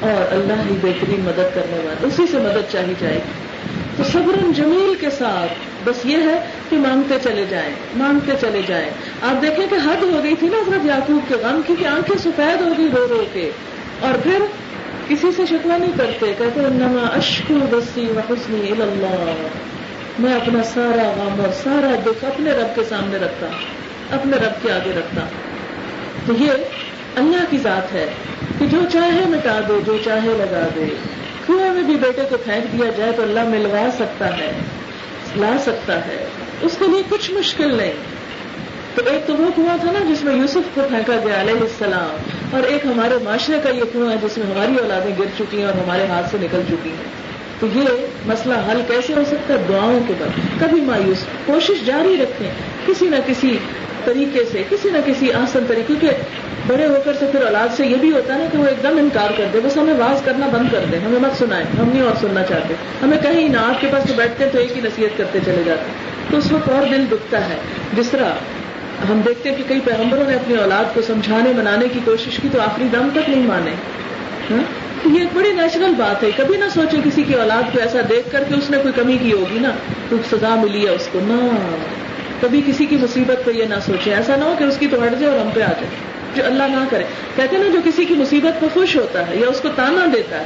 [0.00, 3.50] اور اللہ ہی بہترین مدد کرنے والا، اسی سے مدد چاہی جائے گی۔
[3.96, 5.52] تو صبر جمیل کے ساتھ
[5.84, 8.90] بس یہ ہے کہ مانگتے چلے جائیں، مانگتے چلے جائیں۔
[9.22, 12.18] آپ دیکھیں کہ حد ہو گئی تھی نا حضرت یعقوب کے غم کی کہ آنکھیں
[12.18, 13.50] سفید ہو گئی رو رو کے۔
[14.00, 14.38] اور پھر
[15.08, 19.32] کسی سے شکوا نہیں کرتے، کہتے نما اشکو بسی و حسنی اللہ۔
[20.20, 23.46] میں اپنا سارا غم اور سارا دکھ اپنے رب کے سامنے رکھتا،
[24.10, 25.20] اپنے رب کے آگے رکھتا۔
[26.26, 26.50] تو یہ
[27.16, 28.06] اللہ کی ذات ہے
[28.58, 30.86] کہ جو چاہے مٹا دے، جو چاہے لگا دے۔
[31.46, 34.52] کنویں میں بھی بیٹے کو پھینک دیا جائے تو اللہ ملوا سکتا ہے،
[35.36, 36.24] لا سکتا ہے۔
[36.62, 37.92] اس کے لیے کچھ مشکل نہیں۔
[38.94, 42.16] تو ایک تو وہ کنواں تھا نا جس میں یوسف کو پھینکا گیا علیہ السلام،
[42.52, 45.66] اور ایک ہمارے معاشرے کا یہ کنواں ہے جس میں ہماری اولادیں گر چکی ہیں
[45.66, 47.29] اور ہمارے ہاتھ سے نکل چکی ہیں۔
[47.60, 52.16] تو یہ مسئلہ حل کیسے ہو سکتا ہے؟ دعاؤں کے بعد۔ کبھی مایوس، کوشش جاری
[52.22, 52.50] رکھیں۔
[52.86, 53.58] کسی نہ کسی
[54.04, 56.08] طریقے سے، کسی نہ کسی آسن طریقے کے
[56.66, 58.82] بڑے ہو کر سے پھر اولاد سے یہ بھی ہوتا ہے نا کہ وہ ایک
[58.82, 61.88] دم انکار کر دے، بس ہمیں واز کرنا بند کر دے، ہمیں مت سنائے ہم
[61.88, 64.80] نہیں اور سننا چاہتے۔ ہمیں کہیں نہ آپ کے پاس تو بیٹھتے تو ایک ہی
[64.80, 65.90] نصیحت کرتے چلے جاتے۔
[66.30, 67.56] تو اس وقت اور دل دکھتا ہے۔
[67.92, 68.24] جس طرح
[69.10, 72.48] ہم دیکھتے ہیں کہ کئی پیغمبروں نے اپنی اولاد کو سمجھانے منانے کی کوشش کی
[72.52, 73.70] تو آخری دم تک نہیں مانے۔
[74.50, 77.98] ہاں؟ یہ ایک بڑی نیچرل بات ہے۔ کبھی نہ سوچے کسی کی اولاد کو ایسا
[78.08, 79.70] دیکھ کر کے اس نے کوئی کمی کی ہوگی نا،
[80.08, 81.48] تو سزا ملی ہے اس کو۔ نہ۔
[82.40, 85.04] کبھی کسی کی مصیبت پہ یہ نہ سوچے۔ ایسا نہ ہو کہ اس کی تو
[85.04, 85.86] ہٹ جائے اور ہم پہ آ جائے۔
[86.34, 87.04] جو اللہ نہ کرے۔
[87.36, 90.06] کہتے ہیں نا، جو کسی کی مصیبت پہ خوش ہوتا ہے یا اس کو تانا
[90.12, 90.44] دیتا ہے،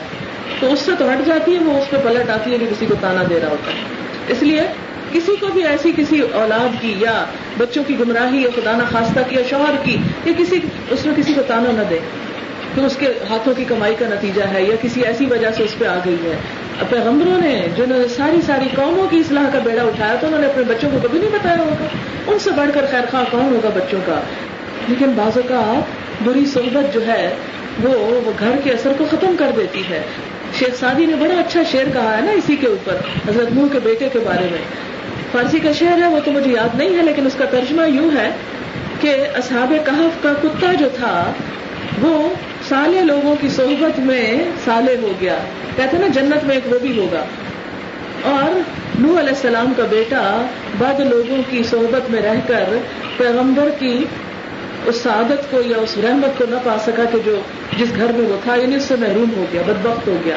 [0.61, 2.87] تو اس سے تو ہٹ جاتی ہے، وہ اس پہ پلٹ آتی ہے کہ کسی
[2.87, 3.79] کو تانا دے رہا ہوتا ہے۔
[4.29, 4.63] اس لیے
[5.13, 7.25] کسی کو بھی ایسی کسی اولاد کی یا
[7.59, 11.15] بچوں کی گمراہی یا خدا نہ خاصہ کی یا شوہر کی، یا کسی اس میں
[11.17, 11.99] کسی کو تانا نہ دے۔
[12.75, 15.79] تو اس کے ہاتھوں کی کمائی کا نتیجہ ہے یا کسی ایسی وجہ سے اس
[15.79, 16.37] پہ آ گئی ہے؟
[16.89, 20.47] پیغمبروں نے جنہوں نے ساری ساری قوموں کی اصلاح کا بیڑا اٹھایا تو انہوں نے
[20.47, 21.85] اپنے بچوں کو کبھی نہیں بتایا ہوگا۔
[22.27, 24.21] ان سے بڑھ کر خیر خواہ کون ہوگا بچوں کا؟
[24.89, 25.81] لیکن بعضوں کا
[26.25, 27.35] بری صحبت جو ہے،
[27.83, 30.03] وہ وہ گھر کے اثر کو ختم کر دیتی ہے۔
[30.59, 32.97] شیخ سادی نے بڑا اچھا شعر کہا ہے نا اسی کے اوپر،
[33.29, 34.95] حضرت نور کے بیٹے کے بارے میں۔
[35.33, 38.11] فارسی کا شعر ہے، وہ تو مجھے یاد نہیں ہے، لیکن اس کا ترجمہ یوں
[38.17, 38.31] ہے
[39.01, 41.33] کہ اصحاب کہف کا کتا جو تھا،
[42.03, 42.29] وہ
[42.75, 45.39] سالے لوگوں کی صحبت میں سالے ہو گیا۔
[45.77, 47.25] کہتے نا جنت میں ایک وہ بھی ہوگا۔
[48.23, 48.61] اور
[49.01, 50.47] نو علیہ السلام کا بیٹا
[50.79, 52.65] بد لوگوں کی صحبت میں رہ کر
[53.17, 54.05] پیغمبر کی
[54.87, 57.41] اس سعادت کو یا اس رحمت کو نہ پا سکا کہ جو
[57.79, 60.37] جس گھر میں وہ تھا یعنی اس سے محروم ہو گیا، بدبخت ہو گیا۔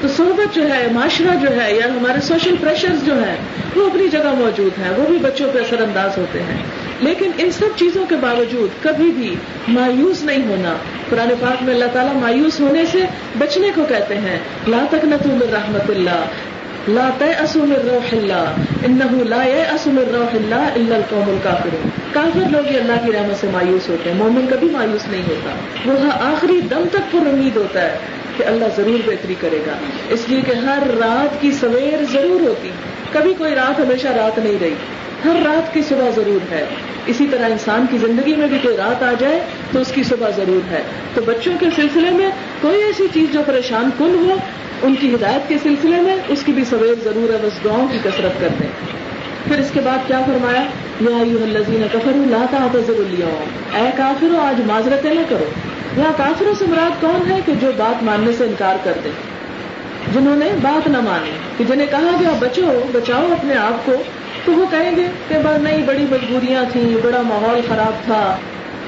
[0.00, 3.36] تو صحبت جو ہے، معاشرہ جو ہے، یا ہمارے سوشل پریشرز جو ہیں،
[3.76, 6.58] وہ اپنی جگہ موجود ہیں، وہ بھی بچوں پہ اثر انداز ہوتے ہیں۔
[7.00, 9.34] لیکن ان سب چیزوں کے باوجود کبھی بھی
[9.68, 10.76] مایوس نہیں ہونا
[11.12, 12.98] قرآن پاک میں اللہ تعالیٰ مایوس ہونے سے
[13.38, 16.24] بچنے کو کہتے ہیں۔ لا تک من رحمت اللہ،
[16.88, 17.10] لا
[17.54, 18.54] من روح اللہ
[18.86, 19.42] انه لا
[19.86, 24.10] من روح اللہ الا القوم الكافرون کافر لوگ یہ اللہ کی رحمت سے مایوس ہوتے
[24.10, 25.50] ہیں، مومن کبھی مایوس نہیں ہوتا۔
[25.86, 27.96] وہ آخری دم تک پر امید ہوتا ہے
[28.36, 29.72] کہ اللہ ضرور بہتری کرے گا۔
[30.08, 32.70] اس لیے کہ ہر رات کی سویر ضرور ہوتی
[33.12, 34.74] کبھی کوئی رات ہمیشہ رات نہیں رہی۔
[35.24, 36.64] ہر رات کی صبح ضرور ہے۔
[37.06, 39.40] اسی طرح انسان کی زندگی میں بھی کوئی رات آ جائے
[39.72, 40.82] تو اس کی صبح ضرور ہے۔
[41.14, 44.36] تو بچوں کے سلسلے میں کوئی ایسی چیز جو پریشان کن ہو،
[44.82, 47.98] ان کی ہدایت کے سلسلے میں اس کی بھی سویر ضرور ہے، بس گاؤں کی
[48.02, 48.68] کثرت کر دیں۔
[49.48, 50.62] پھر اس کے بعد کیا فرمایا؟
[51.00, 53.22] یا الزین کفر لاتا ضرور
[53.76, 55.44] اے کافرو، آج معذرتیں نہ کرو۔
[55.96, 59.31] یہاں کافروں سے مراد کون ہے کہ جو بات ماننے سے انکار کر دیں؟
[60.14, 63.92] جنہوں نے بات نہ مانی، کہ جنہیں کہا گیا بچو، بچاؤ اپنے آپ کو،
[64.44, 68.36] تو وہ کہیں گے کہ بس نہیں، بڑی مجبوریاں تھیں، بڑا ماحول خراب تھا،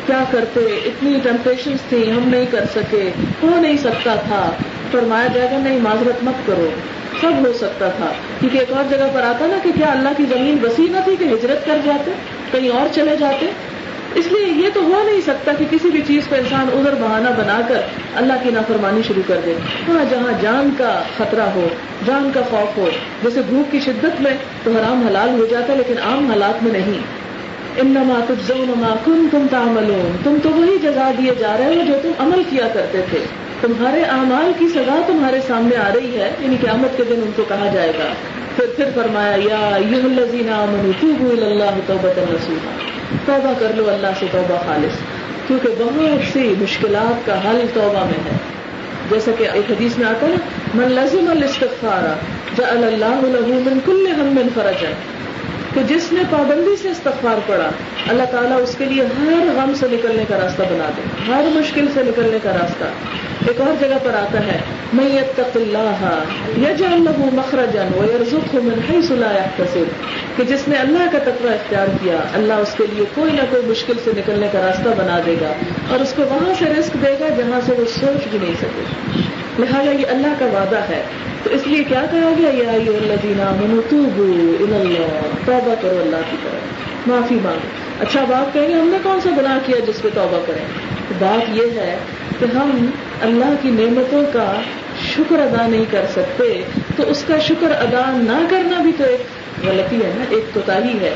[0.07, 3.11] کیا کرتے؟ اتنی ٹیمپریشن تھی ہم نہیں کر سکے،
[3.43, 4.51] ہو نہیں سکتا تھا۔
[4.91, 6.69] فرمایا جائے گا، نہیں، معذرت مت کرو۔
[7.21, 10.25] سب ہو سکتا تھا۔ کیونکہ ایک اور جگہ پر آتا نا کہ کیا اللہ کی
[10.29, 12.11] زمین وسیع نہ تھی کہ ہجرت کر جاتے،
[12.53, 13.47] کہیں اور چلے جاتے؟
[14.15, 17.29] اس لیے یہ تو ہو نہیں سکتا کہ کسی بھی چیز کو انسان ادھر بہانہ
[17.29, 17.81] بنا کر
[18.15, 19.55] اللہ کی نافرمانی شروع کر دے۔
[19.89, 21.69] ہاں جہاں جان کا خطرہ ہو،
[22.07, 22.91] جان کا خوف ہو،
[23.23, 24.31] جیسے بھوک کی شدت میں
[24.65, 27.25] تو حرام حلال ہو جاتا ہے، لیکن عام حالات میں نہیں۔
[27.81, 31.95] انما تجزون نما کن تم تعملون۔ تم تو وہی جزا دیے جا رہے ہو جو
[32.03, 33.19] تم عمل کیا کرتے تھے۔
[33.67, 37.45] تمہارے اعمال کی سزا تمہارے سامنے آ رہی ہے یعنی قیامت کے دن ان کو
[37.49, 38.13] کہا جائے گا۔
[38.57, 42.77] پھر پھر فرمایا، یا یہ الذین آمنوا توبوا اللہ توبۃ نصوحا
[43.27, 44.99] توبہ کر لو اللہ سے توبہ خالص،
[45.47, 48.37] کیونکہ بہت سی مشکلات کا حل توبہ میں ہے۔
[49.11, 50.35] جیسا کہ ایک حدیث میں آتا ہے،
[50.75, 52.15] من لازم الاستغفار
[52.57, 54.91] جعل اللہ له من كل هم فرجا۔
[55.75, 57.69] کہ جس نے پابندی سے استغفار پڑا
[58.09, 61.87] اللہ تعالیٰ اس کے لیے ہر غم سے نکلنے کا راستہ بنا دے، ہر مشکل
[61.95, 62.85] سے نکلنے کا راستہ۔
[63.49, 64.59] ایک اور جگہ پر آتا ہے
[64.93, 66.05] میں یتق اللہ
[66.59, 69.91] یجعل له مخرجا ويرزقه من حيث لا يحتسب
[70.37, 73.63] کہ جس نے اللہ کا تقوی اختیار کیا، اللہ اس کے لیے کوئی نہ کوئی
[73.67, 75.53] مشکل سے نکلنے کا راستہ بنا دے گا
[75.91, 78.85] اور اس کو وہاں سے رسک دے گا جہاں سے وہ سوچ بھی نہیں سکے۔
[79.59, 81.03] لہٰذا یہ اللہ کا وعدہ ہے۔
[81.43, 83.57] تو اس لیے کیا کہا گیا؟ یا اللہ دینا
[85.47, 87.69] توبہ کرو اللہ کی طرف۔ معافی مانگو۔
[88.01, 90.65] اچھا بات کہیں گے، ہم نے کون سا گناہ کیا جس پہ توبہ کریں؟
[91.09, 91.99] تو بات یہ ہے
[92.39, 92.87] کہ ہم
[93.23, 94.53] اللہ کی نعمتوں کا
[95.17, 96.63] شکر ادا نہیں کر سکتے،
[96.97, 99.21] تو اس کا شکر ادا نہ کرنا بھی تو ایک
[99.67, 101.15] غلطی ہے نا، ایک توتا ہی ہے۔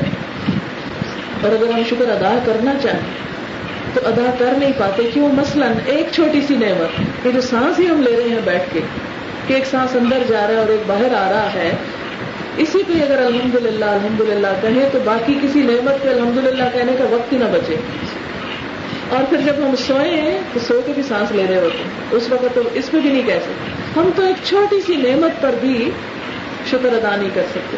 [1.41, 3.28] اور اگر ہم شکر ادا کرنا چاہیں
[3.93, 7.87] تو ادا کر نہیں پاتے کیوں مثلا ایک چھوٹی سی نعمت یہ جو سانس ہی
[7.87, 8.79] ہم لے رہے ہیں بیٹھ کے،
[9.47, 11.71] کہ ایک سانس اندر جا رہا ہے اور ایک باہر آ رہا ہے،
[12.57, 16.63] اسی پہ اگر الحمد للہ الحمد للہ کہیں تو باقی کسی نعمت پہ الحمد للہ
[16.73, 17.75] کہنے کا وقت ہی نہ بچے۔
[19.09, 21.89] اور پھر جب ہم سوئے ہیں تو سو کے بھی سانس لے رہے ہوتے ہیں۔
[22.11, 25.41] اس وقت تو اس پہ بھی نہیں کہہ سکتے۔ ہم تو ایک چھوٹی سی نعمت
[25.41, 25.91] پر بھی
[26.71, 27.77] شکر ادا نہیں کر سکتے۔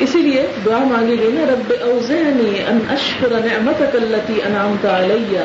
[0.00, 5.36] اسی لیے دعا مانگی گئی نا، رب اوزعنی ان اشکر نعمتک اللتی انعمت علی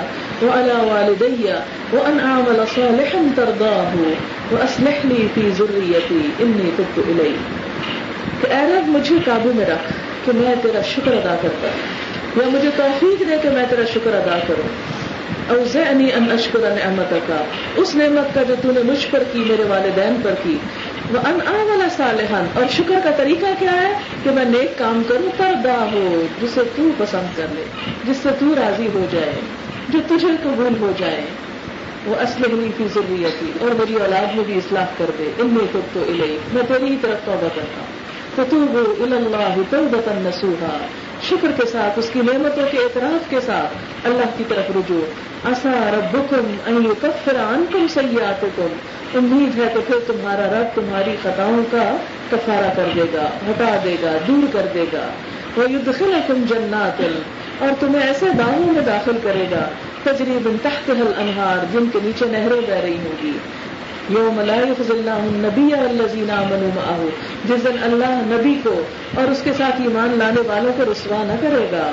[0.41, 1.47] وعلى والدی
[1.93, 3.95] وان اعمل صالحا ترضاه
[4.51, 7.36] واصلح لي في ذريتي انی تبت الی
[8.41, 9.93] کہ اے رب، مجھے قابو میں رکھ
[10.25, 11.67] کہ میں تیرا شکر ادا کرتا
[12.41, 14.67] یا مجھے توفیق دے کہ میں تیرا شکر ادا کروں۔
[15.49, 17.32] اوزعنی ان اشکر نعمتک۔
[17.75, 20.58] اس نعمت کا جو تو نے مجھ پر کی، میرے والدین پر کی
[21.13, 23.93] وہ ان والا صالحان اور شکر کا طریقہ کیا ہے
[24.24, 27.63] کہ میں نیک کام کروں پردا ہو، جسے تو پسند کر لے،
[28.04, 29.39] جس سے تو راضی ہو جائے،
[29.89, 31.21] جو تجھے قبول ہو جائے۔
[32.06, 35.65] وہ اسلحی کی ضروریت تھی اور میری اولاد میں بھی اصلاح کر دے۔ ان میں
[35.71, 38.02] خود تو الہی میں تیری ہی طرف توبہ کرتا ہوں۔
[38.36, 40.78] تو تو وہ اللہ توبتن نسوہا
[41.30, 45.02] شکر کے ساتھ، اس کی نعمتوں کے اعتراف کے ساتھ اللہ کی طرف رجوع۔
[45.52, 48.68] اصا ربکم ان یکفر عنکم سیئاتکم۔
[49.16, 51.96] امید ہے تو پھر تمہارا رب تمہاری خطاؤں کا
[52.32, 55.08] کفارہ کر دے گا، ہٹا دے گا، دور کر دے گا۔
[55.58, 57.02] وہ یدخل تم جنات۔
[57.60, 59.70] اور تمہیں ایسے باغوں میں داخل کرے گا
[60.04, 63.32] تجریب تحت حل انہار جن کے نیچے نہریں بہ رہی ہوں گی
[64.10, 64.52] یوم اللہ
[64.90, 66.30] اللہ نبی الزین
[66.76, 67.08] معه،
[67.46, 68.82] جس دن اللہ نبی کو
[69.16, 71.92] اور اس کے ساتھ ایمان لانے والوں کو رسوا نہ کرے گا۔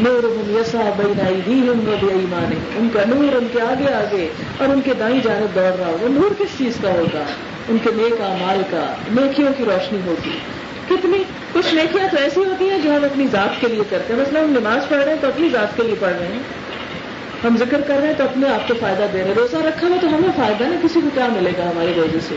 [0.00, 5.54] نور یسا ایمان ان کا نور ان کے آگے آگے اور ان کے دائیں جانب
[5.54, 7.22] دوڑ رہا ہوگا، نور کس چیز کا ہوگا؟
[7.68, 10.38] ان کے نیک مال کا، نیکیوں کی روشنی ہوگی۔
[10.88, 11.18] کتنی،
[11.52, 14.40] کچھ نیکیاں تو ایسی ہوتی ہیں جو ہم اپنی ذات کے لیے کرتے ہیں، مثلا
[14.40, 16.63] ہم نماز پڑھ رہے ہیں تو اپنی ذات کے لیے پڑھ رہے ہیں۔
[17.44, 19.86] ہم ذکر کر رہے ہیں تو اپنے آپ کو فائدہ دے رہے ہیں۔ روزہ رکھا
[19.86, 22.34] ہوا تو ہمیں فائدہ نا کسی کو کیا ملے گا ہمارے روزے سے؟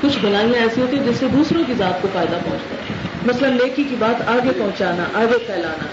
[0.00, 2.94] کچھ بلائیاں ایسی ہوتی ہیں جس سے دوسروں کی ذات کو فائدہ پہنچتا ہے۔
[3.26, 5.86] مثلا نیکی کی بات آگے پہنچانا، آگے پھیلانا۔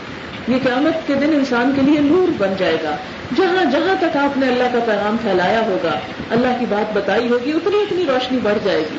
[0.47, 2.95] یہ قیامت کے دن انسان کے لیے نور بن جائے گا۔
[3.37, 7.51] جہاں جہاں تک آپ نے اللہ کا پیغام پھیلایا ہوگا، اللہ کی بات بتائی ہوگی،
[7.51, 8.97] اتنی اتنی روشنی بڑھ جائے گی۔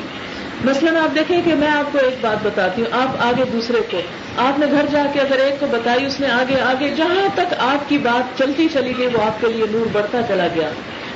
[0.65, 3.99] مثلا آپ دیکھیں کہ میں آپ کو ایک بات بتاتی ہوں، آپ آگے دوسرے کو۔
[4.37, 7.53] آپ نے گھر جا کے اگر ایک کو بتائی، اس نے آگے آگے جہاں تک
[7.59, 10.69] آپ کی بات چلتی چلی گئی، وہ آپ کے لیے نور بڑھتا چلا گیا۔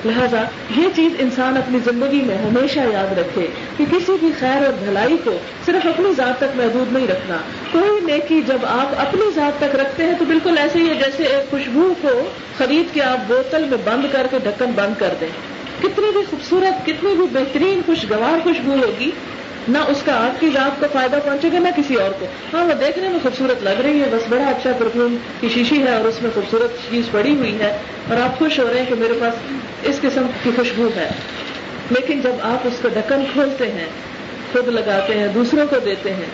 [0.06, 0.44] لہذا
[0.78, 5.18] یہ چیز انسان اپنی زندگی میں ہمیشہ یاد رکھے کہ کسی بھی خیر اور بھلائی
[5.24, 5.32] کو
[5.66, 7.38] صرف اپنی ذات تک محدود نہیں رکھنا۔
[7.72, 11.24] کوئی نیکی جب آپ اپنی ذات تک رکھتے ہیں تو بالکل ایسے ہی ہے جیسے
[11.24, 15.28] ایک خوشبو کو خرید کے آپ بوتل میں بند کر کے ڈھکن بند کر دیں۔
[15.82, 19.12] کتنی بھی خوبصورت کتنی بھی بہترین خوشگوار خوشبو ہوگی،
[19.68, 22.66] نہ اس کا آپ کی ذات کو فائدہ پہنچے گا، نہ کسی اور کو۔ ہاں
[22.66, 26.06] وہ دیکھنے میں خوبصورت لگ رہی ہے، بس بڑا اچھا پرفیوم کی شیشی ہے اور
[26.06, 27.78] اس میں خوبصورت چیز پڑی ہوئی ہے
[28.10, 29.34] اور آپ خوش ہو رہے ہیں کہ میرے پاس
[29.84, 31.10] اس قسم کی خوشبو ہے۔
[31.92, 33.88] لیکن جب آپ اس کو ڈکن کھولتے ہیں،
[34.54, 36.26] خود لگاتے ہیں، دوسروں کو دیتے ہیں،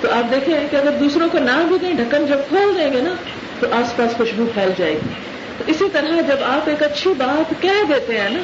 [0.00, 3.00] تو آپ دیکھیں کہ اگر دوسروں کو نہ بھی دیں، ڈھکن جب کھول دیں گے
[3.00, 3.14] نا،
[3.60, 5.12] تو آس پاس خوشبو پھیل جائے گی۔
[5.58, 8.40] تو اسی طرح جب آپ ایک اچھی بات کہہ دیتے ہیں نا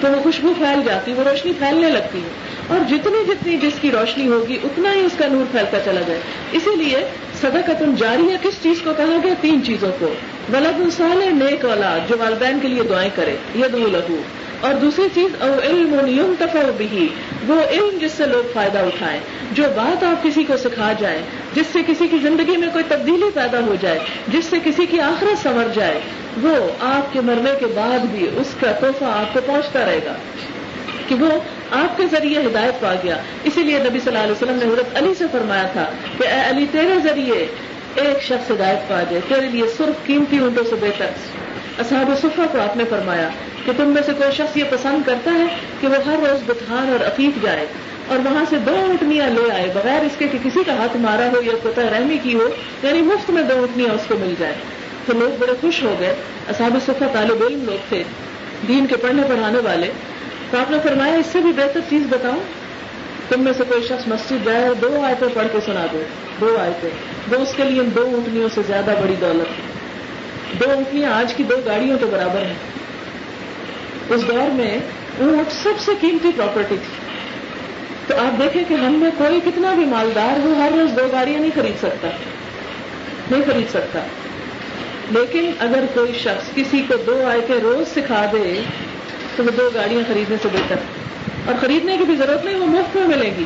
[0.00, 2.28] تو وہ خوشبو پھیل جاتی، وہ روشنی پھیلنے لگتی ہے۔
[2.68, 6.20] اور جتنی جتنی جس کی روشنی ہوگی، اتنا ہی اس کا نور پھیلتا چلا جائے۔
[6.52, 6.98] اسی لیے
[7.40, 10.06] صدقت جاری ہے کس چیز کو کہا گیا؟ تین چیزوں کو۔
[10.52, 14.16] ولد الصال نیک اولاد، جو والدین کے لیے دعائیں کرے۔ یہ ید لہو
[14.60, 17.08] اور دوسری چیز اور علم یم تفا بھی
[17.46, 19.20] وہ علم جس سے لوگ فائدہ اٹھائیں۔
[19.52, 21.18] جو بات آپ کسی کو سکھا جائیں
[21.54, 25.00] جس سے کسی کی زندگی میں کوئی تبدیلی پیدا ہو جائے، جس سے کسی کی
[25.00, 26.00] آخرت سنور جائے،
[26.42, 30.12] وہ آپ کے مرنے کے بعد بھی اس کا تحفہ آپ کو پہنچتا رہے گا۔
[31.08, 31.30] کہ وہ
[31.70, 34.96] آپ کے ذریعے ہدایت پا گیا۔ اسی لیے نبی صلی اللہ علیہ وسلم نے حضرت
[34.96, 37.46] علی سے فرمایا تھا کہ، اے علی، تیرے ذریعے
[37.94, 41.06] ایک شخص ہدایت پا جائے، تیرے لیے سرخ قیمتی اونٹوں سے بہتر۔
[41.80, 43.28] اصحاب صفحہ کو آپ نے فرمایا
[43.66, 45.44] کہ تم میں سے کوئی شخص یہ پسند کرتا ہے
[45.80, 47.66] کہ وہ ہر روز بتھان اور عفیف جائے
[48.08, 51.28] اور وہاں سے دو اونٹنیاں لے آئے بغیر اس کے کہ کسی کا ہاتھ مارا
[51.32, 52.48] ہو یا پتہ رحمی کی ہو
[52.82, 54.54] یعنی مفت میں دو اونٹنیاں اس کو مل جائے
[55.06, 56.14] تو لوگ بڑے خوش ہو گئے۔
[56.48, 58.02] اصحاب صفحہ طالب علم لوگ تھے،
[58.68, 59.90] دین کے پڑھنے پڑھانے والے۔
[60.50, 62.40] تو آپ نے فرمایا، اس سے بھی بہتر چیز بتاؤں۔
[63.28, 66.02] تم میں سے کوئی شخص مسجد جائے اور دو آیتیں پڑھ کے سنا دو
[66.40, 66.90] دو آیتیں۔
[67.30, 69.79] وہ اس کے لیے دو اونٹنیوں سے زیادہ بڑی دولت۔ ہے
[70.52, 72.54] دو اونٹنیاں آج کی دو گاڑیوں کے برابر ہیں۔
[74.08, 74.78] اس دور میں
[75.18, 77.10] اونٹ سب سے قیمتی پراپرٹی تھی۔
[78.06, 81.40] تو آپ دیکھیں کہ ہم میں کوئی کتنا بھی مالدار ہو، ہر روز دو گاڑیاں
[81.40, 82.08] نہیں خرید سکتا۔
[83.30, 83.98] نہیں خرید سکتا۔
[85.10, 88.60] لیکن اگر کوئی شخص کسی کو دو آیتیں روز سکھا دے،
[89.36, 90.76] تو وہ دو گاڑیاں خریدنے سے بہتر۔
[91.46, 93.44] اور خریدنے کی بھی ضرورت نہیں، وہ مفت میں ملے گی۔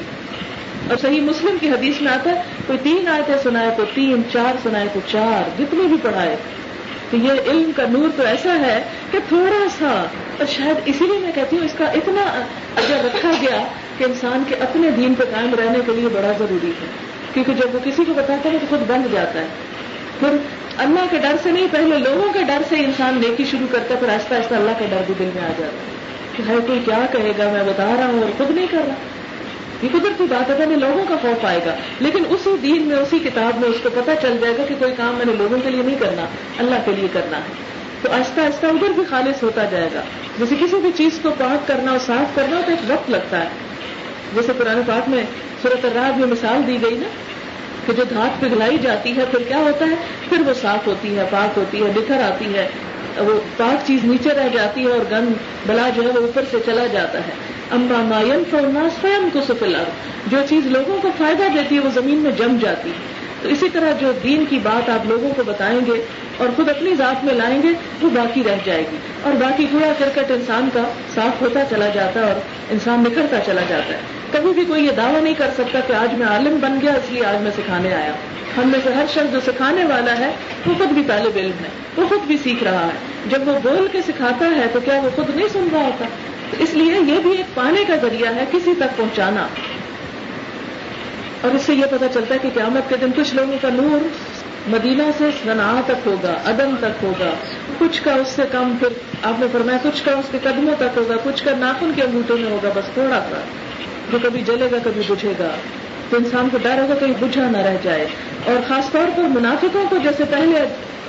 [0.88, 4.54] اور صحیح مسلم کی حدیث میں آتا ہے، کوئی تین آیتیں سنائے تو تین، چار
[4.62, 6.36] سنائے تو چار، جتنی بھی پڑھائے۔
[7.10, 10.04] تو یہ علم کا نور تو ایسا ہے کہ تھوڑا سا
[10.38, 12.22] اور شاید اسی لیے میں کہتی ہوں اس کا اتنا
[12.76, 13.62] اجر رکھا گیا
[13.98, 16.86] کہ انسان کے اپنے دین پہ قائم رہنے کے لیے بڑا ضروری ہے۔
[17.34, 19.46] کیونکہ جب وہ کسی کو بتاتا ہے تو خود بند جاتا ہے۔
[20.20, 20.28] پھر
[20.78, 24.00] اللہ کے ڈر سے نہیں، پہلے لوگوں کے ڈر سے انسان نیکی شروع کرتا ہے،
[24.00, 25.94] پھر آہستہ آہستہ اللہ کے ڈر بھی دل میں آ جاتا ہے
[26.36, 28.94] کہ ہر کوئی کیا کہے گا، میں بتا رہا ہوں اور خود نہیں کر رہا۔
[29.84, 33.18] یہ قدرتی بات ہے، پہلے لوگوں کا خوف آئے گا۔ لیکن اسی دین میں، اسی
[33.18, 35.70] کتاب میں اس کو پتہ چل جائے گا کہ کوئی کام میں نے لوگوں کے
[35.70, 36.24] لیے نہیں کرنا،
[36.58, 40.00] اللہ کے لیے کرنا ہے۔ تو آہستہ آہستہ ادھر بھی خالص ہوتا جائے گا۔
[40.38, 43.48] جیسے کسی بھی چیز کو پاک کرنا اور صاف کرنا تو ایک وقت لگتا ہے۔
[44.34, 45.22] جیسے پرانے پاک میں
[45.62, 47.08] صورت الراہ میں مثال دی گئی نا
[47.86, 49.94] کہ جو دھات پگھلائی جاتی ہے پھر کیا ہوتا ہے؟
[50.28, 52.68] پھر وہ صاف ہوتی ہے، پاک ہوتی ہے، بکھر آتی ہے۔
[53.16, 55.32] وہ پاک چیز نیچے رہ جاتی ہے اور گند
[55.66, 57.32] بلا جو ہے وہ اوپر سے چلا جاتا ہے۔
[57.70, 59.82] امبا مائن فرما سوئم کو سفلا
[60.26, 63.68] جو چیز لوگوں کو فائدہ دیتی ہے وہ زمین میں جم جاتی ہے۔ تو اسی
[63.68, 66.04] طرح جو دین کی بات آپ لوگوں کو بتائیں گے
[66.36, 67.68] اور خود اپنی ذات میں لائیں گے،
[68.02, 70.82] وہ باقی رہ جائے گی۔ اور باقی کوڑا کرکٹ انسان کا
[71.14, 73.98] صاف ہوتا چلا جاتا ہے اور انسان نکھرتا چلا جاتا ہے۔
[74.32, 77.12] کبھی بھی کوئی یہ دعویٰ نہیں کر سکتا کہ آج میں عالم بن گیا، اس
[77.12, 78.12] لیے آج میں سکھانے آیا
[78.56, 80.30] ہم میں سے ہر شخص جو سکھانے والا ہے،
[80.66, 83.88] وہ خود بھی طالب علم ہے، وہ خود بھی سیکھ رہا ہے۔ جب وہ بول
[83.92, 86.04] کے سکھاتا ہے، تو کیا وہ خود نہیں سن رہا ہوتا؟
[86.58, 89.46] اس لیے یہ بھی ایک پانے کا ذریعہ ہے، کسی تک پہنچانا۔
[91.44, 94.08] اور اس سے یہ پتا چلتا ہے کہ قیامت کے دن کچھ لوگوں کا نور
[94.66, 97.30] مدینہ سے سنا تک ہوگا ادم تک ہوگا۔
[97.78, 98.88] کچھ کا اس سے کم پھر
[99.22, 102.38] آپ نے فرمایا کچھ کا اس کے قدموں تک ہوگا، کچھ کا ناخن کے انگوٹھوں
[102.38, 103.40] میں ہوگا، بس تھوڑا سا۔
[104.12, 105.48] جو کبھی جلے گا، کبھی بجھے گا۔
[106.10, 108.06] تو انسان کو ڈر ہوگا کہیں بجھا نہ رہ جائے۔
[108.46, 110.58] اور خاص طور پر منافقوں کو جیسے پہلے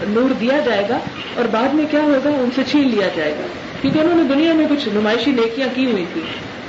[0.08, 1.00] نور دیا جائے گا
[1.36, 3.48] اور بعد میں کیا ہوگا؟ ان سے چھین لیا جائے گا۔
[3.82, 6.22] کیونکہ انہوں نے دنیا میں کچھ نمائشی نیکیاں کی ہوئی تھی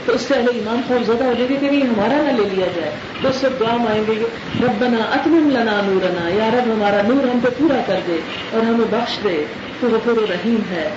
[0.07, 2.49] تو اس سے اہل ایمان خوف زدہ ہو جائے گی کہ نہیں، ہمارا نہ لے
[2.53, 2.91] لیا جائے۔
[3.23, 7.25] تو اس سے دعا مائیں گے کہ ربنا اتمم لنا نورنا، یا رب ہمارا نور
[7.25, 8.19] ہم پہ پورا کر دے
[8.53, 9.45] اور ہمیں بخش دے،
[9.81, 10.89] تو غفور و رحیم ہے۔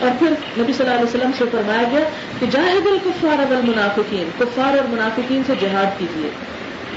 [0.00, 2.08] اور پھر نبی صلی اللہ علیہ وسلم سے فرمایا گیا
[2.40, 6.30] کہ جاہد الکفار والمنافقین، کفار اور منافقین سے جہاد کیجیے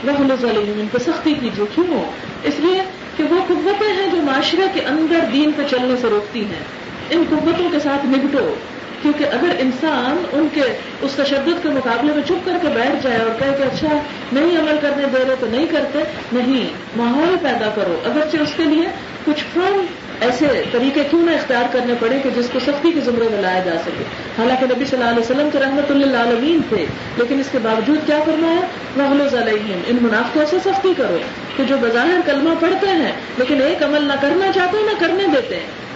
[0.04, 0.12] وہ
[0.56, 2.04] ان پہ سختی کیجیے کیوں؟
[2.43, 2.82] اس لیے
[3.17, 6.63] کہ وہ قوتیں ہیں جو معاشرے کے اندر دین پہ چلنے سے روکتی ہیں۔
[7.10, 8.56] ان قوتوں کے ساتھ نپٹو
[9.02, 10.62] کیونکہ اگر انسان ان کے
[11.02, 13.98] اس تشدد کے مقابلے میں چپ کر کے بیٹھ جائے اور کہے کہ اچھا
[14.32, 16.00] نہیں عمل کرنے دے رہے تو نہیں کرتے،
[16.32, 18.88] نہیں، ماحول پیدا کرو۔ اگرچہ اس کے لیے
[19.26, 19.86] کچھ فرم
[20.22, 23.60] ایسے طریقے کیوں نہ اختیار کرنے پڑے کہ جس کو سختی کے زمرے میں لایا
[23.60, 24.04] جا سکے۔
[24.38, 26.86] حالانکہ نبی صلی اللہ علیہ وسلم کے رحمت اللہ عالمین تھے،
[27.18, 28.62] لیکن اس کے باوجود کیا کرنا ہے
[28.96, 31.18] محلوز علیہم ان منافقوں سے سختی کرو
[31.58, 35.56] کہ جو بظاہر کلمہ پڑھتے ہیں، لیکن ایک عمل نہ کرنا چاہتے، نہ کرنے دیتے۔
[35.56, 35.88] ہیں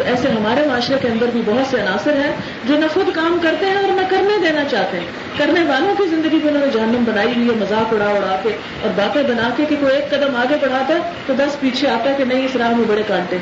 [0.00, 3.38] تو ایسے ہمارے معاشرے کے اندر بھی بہت سے عناصر ہیں جو نہ خود کام
[3.42, 5.06] کرتے ہیں اور نہ کرنے دینا چاہتے ہیں۔
[5.38, 8.48] کرنے والوں کی زندگی کو انہوں نے جہنم بنائی ہوئی ہے، مذاق اڑا اڑا کے
[8.82, 12.10] اور باتیں بنا کے کہ کوئی ایک قدم آگے بڑھاتا ہے تو بس پیچھے آتا
[12.10, 13.36] ہے کہ نہیں، اس راہ میں بڑے کانٹے۔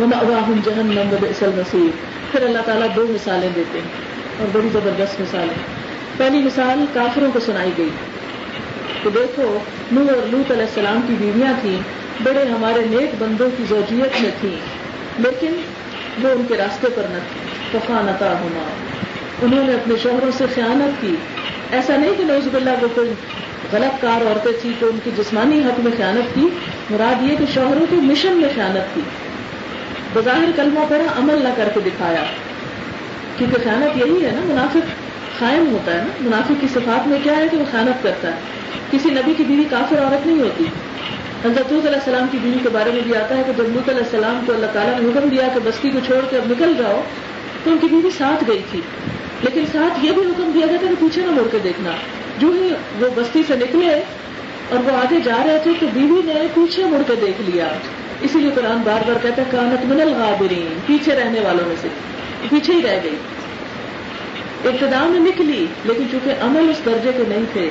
[0.00, 1.90] واہم جہنم اصل مسیح
[2.32, 3.88] پھر اللہ تعالیٰ دو مثالیں دیتے ہیں
[4.38, 5.54] اور بڑی زبردست مثالیں
[6.16, 7.90] پہلی مثال کافروں کو سنائی گئی۔
[9.02, 9.58] تو دیکھو
[9.92, 11.78] نو اور لوت علیہ السلام کی بیویاں تھیں،
[12.24, 14.81] بڑے ہمارے نیک بندوں کی زوجیت میں تھیں۔
[15.18, 15.56] لیکن
[16.22, 17.40] وہ ان کے راستے پر نہ تھی
[17.72, 18.62] تو خانتا ہونا
[19.42, 21.14] انہوں نے اپنے شوہروں سے خیانت کی۔
[21.72, 23.10] ایسا نہیں کہ نوز اللہ وہ کوئی
[23.72, 26.48] غلط کار عورتیں تھیں تو ان کی جسمانی حق میں خیانت کی۔
[26.90, 29.00] مراد یہ کہ شوہروں کے مشن میں خیانت کی۔
[30.14, 32.24] بظاہر کلمہ پڑا عمل نہ کر کے دکھایا۔
[33.38, 34.86] کیونکہ خیانت یہی ہے نا، منافق
[35.38, 38.34] قائم ہوتا ہے نا۔ منافق کی صفات میں کیا ہے کہ وہ خیانت کرتا ہے۔
[38.90, 40.64] کسی نبی کی بیوی کافر عورت نہیں ہوتی۔
[41.44, 43.98] حضرت علیہ السلام کی بیوی کے بارے میں بھی آتا ہے کہ جب لط علیہ
[43.98, 47.02] السلام کو اللہ تعالیٰ نے حکم دیا کہ بستی کو چھوڑ کے اب نکل جاؤ،
[47.64, 48.80] تو ان کی بیوی ساتھ گئی تھی۔
[49.42, 51.90] لیکن ساتھ یہ بھی حکم دیا گیا تھا کہ پیچھے نہ مڑ کے دیکھنا۔
[52.38, 52.68] جو ہی
[53.00, 53.94] وہ بستی سے نکلے
[54.68, 57.68] اور وہ آگے جا رہے تھے تو بیوی نے پیچھے مڑ کے دیکھ لیا۔
[58.20, 61.88] اسی لیے قرآن بار بار کہتا ہے، کانت من الغابرین پیچھے رہنے والوں میں سے۔
[62.50, 63.16] پیچھے ہی رہ گئی۔
[64.64, 67.70] ابتدا میں نکلی، لیکن چونکہ عمل اس درجے کے نہیں تھے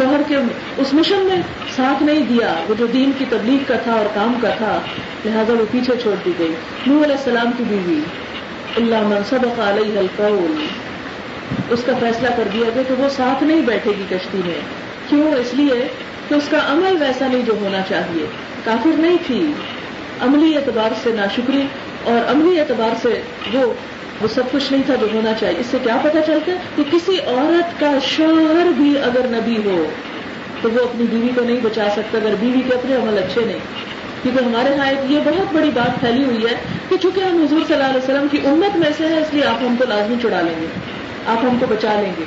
[0.00, 0.36] شوہر کے
[0.76, 1.42] اس مشن میں
[1.76, 4.80] ساتھ نہیں دیا، وہ جو دین کی تبلیغ کا تھا اور کام کا تھا،
[5.24, 6.52] لہذا وہ پیچھے چھوڑ دی گئی۔
[6.86, 8.00] نور علیہ السلام کی بیوی۔
[8.76, 10.64] اللہ منصب علیہ القول۔
[11.70, 14.60] اس کا فیصلہ کر دیا گیا کہ وہ ساتھ نہیں بیٹھے گی کشتی میں۔
[15.08, 15.88] کیوں؟ اس لیے
[16.28, 18.26] کہ اس کا عمل ویسا نہیں جو ہونا چاہیے۔
[18.64, 19.52] کافر نہیں تھی۔
[20.20, 21.62] عملی اعتبار سے ناشکری
[22.04, 23.72] اور عملی اعتبار سے وہ
[24.20, 26.82] وہ سب کچھ نہیں تھا جو ہونا چاہیے۔ اس سے کیا پتا چلتا ہے کہ
[26.92, 29.84] کسی عورت کا شوہر بھی اگر نبی ہو،
[30.62, 33.58] تو وہ اپنی بیوی کو نہیں بچا سکتا، اگر بیوی کے اپنے عمل اچھے نہیں۔
[34.22, 36.54] کیونکہ ہمارے یہاں ایک یہ بہت بڑی بات پھیلی ہوئی ہے
[36.88, 39.44] کہ چونکہ ہم حضور صلی اللہ علیہ وسلم کی امت میں سے ہے اس لیے
[39.44, 40.66] آپ ہم کو لازمی چڑھا لیں گے،
[41.26, 42.24] آپ ہم کو بچا لیں گے۔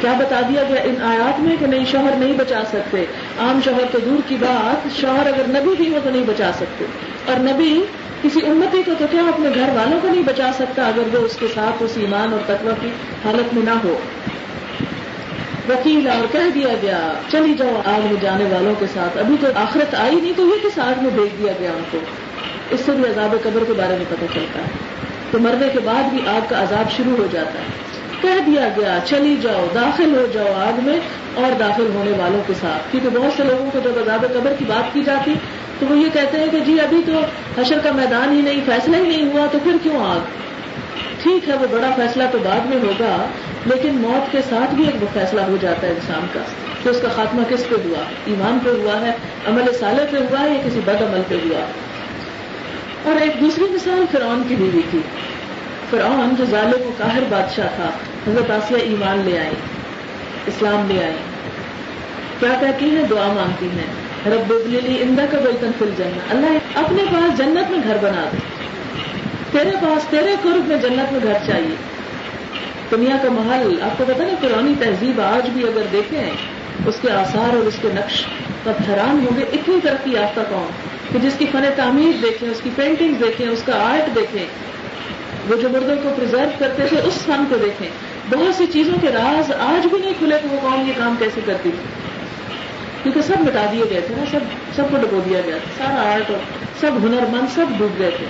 [0.00, 3.04] کیا بتا دیا گیا ان آیات میں کہ نہیں شوہر نہیں بچا سکتے؟
[3.38, 6.84] عام شوہر تو دور کی بات، شوہر اگر نبی بھی ہو تو نہیں بچا سکتے۔
[7.26, 7.82] اور نبی
[8.22, 11.36] کسی امتی کو تو کیا اپنے گھر والوں کو نہیں بچا سکتا اگر وہ اس
[11.36, 12.88] کے ساتھ اس ایمان اور تقوی کی
[13.24, 13.98] حالت میں نہ ہو؟
[15.68, 19.46] وکیل اور کہہ دیا گیا، چلی جاؤ آگ میں جانے والوں کے ساتھ۔ ابھی تو
[19.54, 21.98] آخرت آئی نہیں تو یہ کس آگ میں بھیج دیا گیا ان کو؟
[22.70, 24.68] اس سے بھی عذاب قبر کے بارے میں پتہ چلتا ہے۔
[25.30, 28.98] تو مرنے کے بعد بھی آگ کا عذاب شروع ہو جاتا ہے۔ کہہ دیا گیا،
[29.04, 31.00] چلی جاؤ، داخل ہو جاؤ آگ میں
[31.34, 34.64] اور داخل ہونے والوں کے ساتھ۔ کیونکہ بہت سے لوگوں کو جب عذاب قبر کی
[34.68, 35.34] بات کی جاتی
[35.78, 37.12] تو وہ یہ کہتے ہیں کہ جی ابھی تو
[37.60, 40.20] حشر کا میدان ہی نہیں، فیصلہ ہی نہیں ہوا تو پھر کیوں آگ؟
[41.22, 43.26] ٹھیک ہے، وہ بڑا فیصلہ تو بعد میں ہوگا،
[43.66, 46.40] لیکن موت کے ساتھ بھی ایک فیصلہ ہو جاتا ہے انسان کا
[46.82, 49.12] کہ اس کا خاتمہ کس پہ ہوا؟ ایمان پہ ہوا ہے،
[49.48, 51.60] عمل سالے پہ ہوا ہے یا کسی بد عمل پہ ہوا؟
[53.04, 54.98] اور ایک دوسری مثال فرعون کی بیوی تھی۔
[55.90, 57.90] فرعون جو ظالم و قاہر بادشاہ تھا،
[58.30, 59.54] حضرت آسیہ ایمان لے آئی
[60.46, 61.12] اسلام لے آئی
[62.40, 67.02] کیا کہتی ہیں؟ دعا مانگتی ہیں۔ رب لی اندا کا بلطن فل جانا اللہ اپنے
[67.02, 68.36] پاس جنت میں گھر بنا دے۔
[69.50, 71.74] تیرے پاس، تیرے قرب میں جنت میں گھر چاہیے۔
[72.90, 76.30] دنیا کا محل، آپ کو پتا نا پرانی تہذیب آج بھی اگر دیکھیں،
[76.86, 78.24] اس کے آثار اور اس کے نقش
[78.64, 80.66] تب حیران ہوں گے اتنی ترقی یافتہ کون؟
[81.12, 84.46] کہ جس کی فن تعمیر دیکھیں، اس کی پینٹنگ دیکھیں، اس کا آرٹ دیکھیں
[85.50, 87.88] وہ جو مردوں کو پرزرو کرتے تھے، اس فن کو دیکھیں۔
[88.30, 91.40] بہت سی چیزوں کے راز آج بھی نہیں کھلے کہ وہ کون یہ کام کیسے
[91.46, 91.88] کرتی تھی؟
[93.02, 94.40] کیونکہ سب مٹا دیے گئے تھے نا، سب
[94.76, 96.38] سب کو ڈبو دیا گیا تھا۔ سارا آرٹ اور
[96.80, 98.26] سب ہنر مند سب ڈوب گئے تھے۔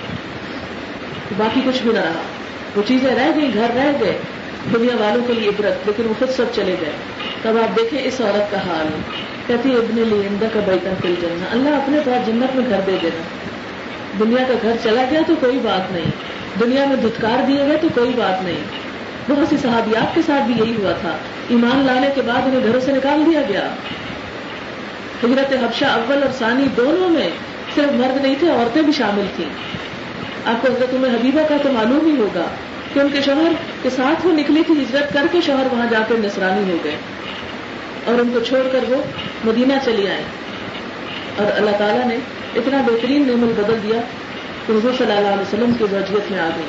[1.37, 2.23] باقی کچھ بھی نہ رہا۔
[2.77, 4.19] وہ چیزیں رہ گئی گھر رہ گئے۔
[4.75, 6.93] دنیا والوں کے لیے عبرت، لیکن وہ خود سب چلے گئے۔
[7.43, 8.87] تب آپ دیکھیں اس عورت کا حال۔
[9.47, 12.97] کہتی ابن لی اندہ کا بیٹا فل جننا اللہ اپنے پاس جنت میں گھر دے
[13.03, 13.23] دینا۔
[14.19, 17.89] دنیا کا گھر چلا گیا تو کوئی بات نہیں۔ دنیا میں دھتکار دیے گئے تو
[17.95, 18.61] کوئی بات نہیں۔
[19.31, 21.17] بہت سی صحابیات کے ساتھ بھی یہی ہوا تھا۔
[21.49, 23.69] ایمان لانے کے بعد انہیں گھروں سے نکال دیا گیا۔
[25.25, 27.29] حضرت حبشہ اول اور ثانی دونوں میں
[27.75, 29.49] صرف مرد نہیں تھے، عورتیں بھی شامل تھیں۔
[30.45, 32.47] آپ کو حضرت تمہیں حبیبہ کا تو معلوم ہی ہوگا
[32.95, 35.99] کہ ان کے شوہر کے ساتھ وہ نکلی تھی ہجرت کر کے شوہر وہاں جا
[36.09, 36.97] کر نسرانی ہو گئے۔
[38.05, 39.03] اور ان کو چھوڑ کر وہ
[39.45, 40.23] مدینہ چلی آئے۔
[41.37, 42.17] اور اللہ تعالیٰ نے
[42.57, 44.01] اتنا بہترین نعمت بدل دیا۔
[44.71, 46.67] کہ حضور صلی اللہ علیہ وسلم کی وجیت میں آ گئی۔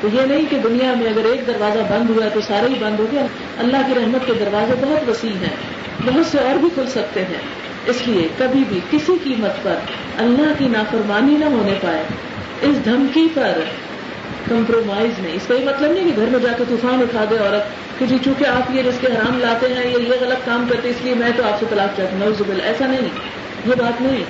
[0.00, 3.00] تو یہ نہیں کہ دنیا میں اگر ایک دروازہ بند ہوا تو سارے ہی بند
[3.00, 3.26] ہو گیا
[3.58, 5.56] اللہ کی رحمت کے دروازے بہت وسیع ہیں۔
[6.06, 7.40] بہت سے اور بھی کھل سکتے ہیں۔
[7.86, 9.74] اس لیے کبھی بھی کسی قیمت پر
[10.18, 12.02] اللہ کی نافرمانی نہ ہونے پائے۔
[12.62, 13.52] اس دھمکی پر
[14.48, 17.36] کمپرومائز نہیں۔ اس کا یہ مطلب نہیں کہ گھر میں جا کے طوفان اٹھا دے
[17.38, 20.66] عورت کہ جی چونکہ آپ یہ رس کے حرام لاتے ہیں یا یہ غلط کام
[20.70, 23.08] کرتے اس لیے میں تو آپ سے طلاق چاہتا ہوں۔ زبل ایسا نہیں۔
[23.66, 24.24] یہ بات نہیں۔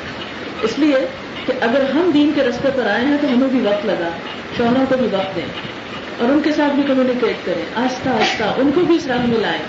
[0.63, 1.07] اس لیے
[1.47, 4.09] کہ اگر ہم دین کے رستے پر آئے ہیں تو ہمیں بھی وقت لگا
[4.57, 5.77] شوہروں کو بھی وقت دیں۔
[6.19, 9.41] اور ان کے ساتھ بھی کمیونیکیٹ کریں۔ آہستہ آہستہ ان کو بھی اس رنگ میں
[9.41, 9.63] لائیں۔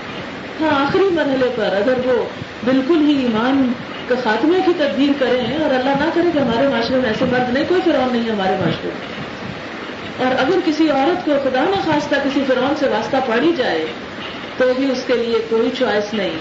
[0.62, 2.26] ہاں آخری مرحلے پر اگر وہ
[2.66, 3.72] بالکل ہی ایمان
[4.08, 7.54] کا خاتمے کی تبدیل کریں اور اللہ نہ کرے کہ ہمارے معاشرے میں ایسے مرد
[7.54, 9.28] نہیں، کوئی فرعون نہیں ہے ہمارے معاشرے میں۔
[10.18, 13.86] اور اگر کسی عورت کو خدا نہ خواستہ کسی فرعون سے واسطہ پڑی جائے،
[14.58, 16.38] تو بھی اس کے لیے کوئی چوائس نہیں۔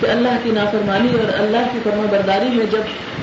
[0.00, 2.80] کہ اللہ کی نافرمانی اور اللہ کی فرما برداری میں جب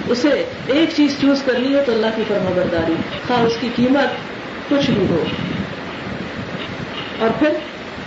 [0.07, 2.93] اسے ایک چیز چوز کرنی ہو تو اللہ کی فرما برداری۔
[3.27, 4.07] خواہ اس کی قیمت
[4.69, 5.23] کچھ بھی ہو۔
[7.19, 7.49] اور پھر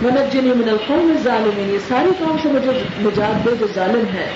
[0.01, 4.29] منت جنی من القوم ظالمین یہ ساری قوم سے مجھے نجات دے جو ظالم ہے۔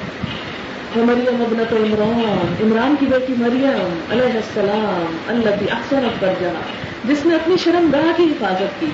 [0.96, 6.62] مریم ابنت عمران۔ عمران کی بیٹی مریم، علیہ السلام اللہ کی احسن اکبر جہاں
[7.04, 8.88] جس نے اپنی شرم گاہ کی حفاظت کی۔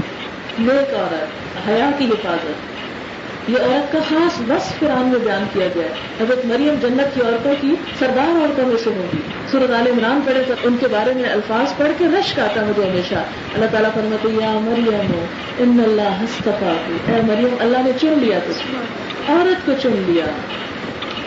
[0.60, 2.79] نیک عورت، حیا کی حفاظت۔
[3.50, 7.22] یہ عورت کا خاص بس قرآن میں بیان کیا گیا ہے۔ حضرت مریم جنت کی
[7.22, 9.18] عورتوں کی سردار عورتوں میں سے ہوگی۔
[9.52, 12.90] سورت عال عمران پڑھے تو ان کے بارے میں الفاظ پڑھ کے رشک آتا مجھے
[12.90, 13.16] ہمیشہ۔
[13.54, 15.26] اللہ تعالیٰ فرمت یا مریم،
[15.58, 16.74] ان اللہ ہستفا
[17.08, 18.54] اے مریم، اللہ نے چن لیا تو
[19.34, 20.26] عورت کو چن لیا۔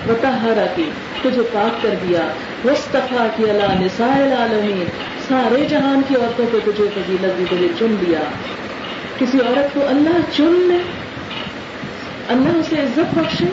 [0.06, 0.90] بتہارا کی
[1.22, 2.20] تجھے پاک کر دیا۔
[2.64, 4.84] وسطفا کی اللہ نسائل عالمین
[5.28, 8.20] سارے جہان کی عورتوں کو تجھے فضیلت دی، تجھے چن لیا۔
[9.18, 11.01] کسی عورت کو اللہ چن لے
[12.28, 13.44] اللہ اسے عزت بخشے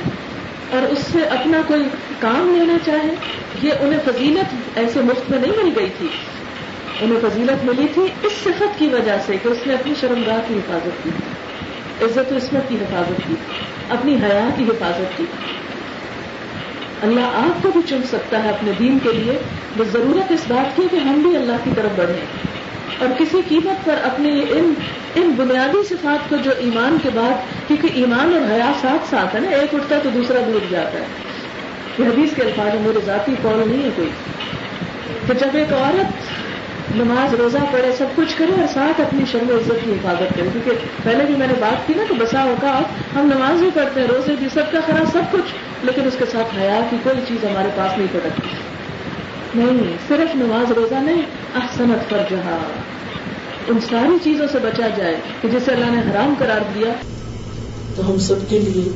[0.72, 1.84] اور اس سے اپنا کوئی
[2.20, 3.16] کام لینا چاہے،
[3.64, 6.08] یہ انہیں فضیلت ایسے مفت میں نہیں مل گئی تھی۔
[7.02, 10.54] انہیں فضیلت ملی تھی اس صفت کی وجہ سے کہ اس نے اپنی شرمگاہ کی
[10.54, 11.10] حفاظت کی،
[12.02, 13.34] عزت و عصمت کی حفاظت کی،
[13.90, 15.26] اپنی حیا کی حفاظت کی۔
[17.02, 19.38] اللہ آپ کو بھی چن سکتا ہے اپنے دین کے لیے،
[19.78, 22.26] بس ضرورت اس بات کی کہ ہم بھی اللہ کی طرف بڑھیں۔
[22.98, 24.74] اور کسی قیمت پر اپنے ان
[25.16, 29.40] ان بنیادی صفات کو جو ایمان کے بعد، کیونکہ ایمان اور حیا ساتھ ساتھ ہے
[29.40, 31.06] نا، ایک اٹھتا ہے تو دوسرا بھی اٹھ جاتا ہے۔
[31.98, 34.10] یہ حدیث کے الفاظ میرے ذاتی قول نہیں ہے کوئی۔
[35.28, 36.06] کہ جب ایک عورت
[36.96, 40.50] نماز روزہ پڑھے، سب کچھ کرے اور ساتھ اپنی شرم و عزت کی حفاظت کرے،
[40.52, 40.72] کیونکہ
[41.04, 42.82] پہلے بھی میں نے بات کی نا کہ بسا ہوگا
[43.16, 46.26] ہم نماز بھی پڑھتے ہیں، روزے بھی، سب کا خراب سب کچھ، لیکن اس کے
[46.26, 48.48] ساتھ حیا کی کوئی چیز ہمارے پاس نہیں پڑتی
[49.56, 51.22] نہیں، صرف نماز روزہ نہیں
[51.56, 52.58] احسنت پر جہاں
[53.68, 56.94] ان ساری چیزوں سے بچا جائے کہ جسے اللہ نے حرام قرار دیا۔
[57.96, 58.92] تو ہم سب کے لیے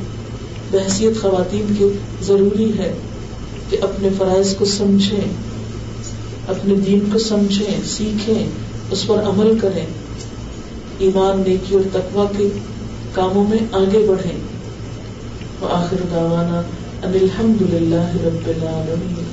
[0.70, 1.88] بحثیت خواتین کے
[2.22, 2.92] ضروری ہے
[3.70, 5.32] کہ اپنے فرائض کو سمجھیں،
[6.48, 8.46] اپنے دین کو سمجھیں، سیکھیں،
[8.90, 9.86] اس پر عمل کریں۔
[10.98, 12.48] ایمان، نیکی اور تقوا کے
[13.12, 14.38] کاموں میں آگے بڑھیں۔
[15.62, 16.62] آخر داوانا
[17.06, 19.23] ان الحمد للہ رب العالمین۔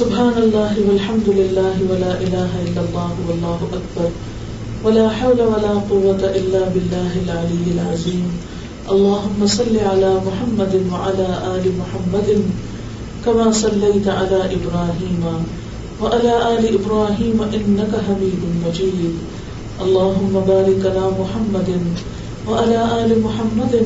[0.00, 4.06] سبحان اللہ والحمد للہ ولا الہ الا اللہ واللہ اکبر
[4.84, 8.30] ولا حول ولا قوة الا باللہ العلی العظیم
[8.94, 12.30] اللہم صل على محمد وعلى آل محمد
[13.24, 15.26] كما صليت على إبراهيم
[16.00, 19.18] وعلى آل إبراهيم إنك حميد مجيد
[19.80, 21.74] اللهم بارك على محمد
[22.46, 23.76] وعلى آل محمد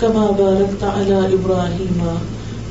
[0.00, 2.32] كما باركت على إبراهيم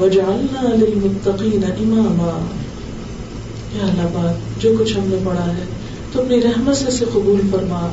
[0.00, 2.46] وجعلنا للمتقین اماما
[3.74, 5.64] یا اللہ بات جو کچھ ہم نے پڑھا ہے
[6.12, 7.88] تو اپنی رحمت سے اسے قبول فرما۔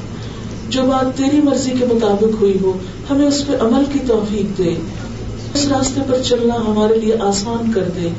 [0.69, 2.73] جو بات تیری مرضی کے مطابق ہوئی ہو،
[3.09, 4.73] ہمیں اس پہ عمل کی توفیق دے۔
[5.53, 8.09] اس راستے پر چلنا ہمارے لیے آسان کر دے۔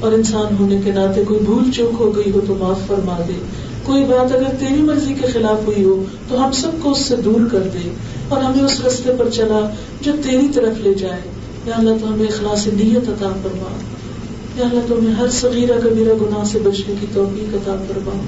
[0.00, 3.32] اور انسان ہونے کے ناطے کوئی بھول چوک ہو گئی ہو تو معاف فرما دے۔
[3.82, 7.16] کوئی بات اگر تیری مرضی کے خلاف ہوئی ہو، تو ہم سب کو اس سے
[7.16, 7.90] دور کر دے۔
[8.28, 11.20] اور ہمیں اس رستے پر چلا جو تیری طرف لے جائے۔
[11.68, 13.78] یا اللہ تو ہمیں اخلاص نیت عطا فرما۔
[14.56, 18.22] یا اللہ تو ہمیں ہر صغیرہ کبیرہ گناہ سے بچنے کی توفیق عطا فرما۔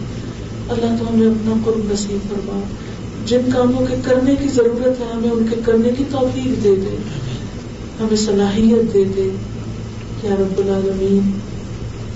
[0.69, 2.61] اللہ تو ہمیں اپنا قرب نصیب فرما۔
[3.27, 6.97] جن کاموں کے کرنے کی ضرورت ہے، ہمیں ان کے کرنے کی توفیق دے دے۔
[8.01, 9.31] ہمیں صلاحیت دے دے۔
[10.23, 11.19] یا رب العالمین،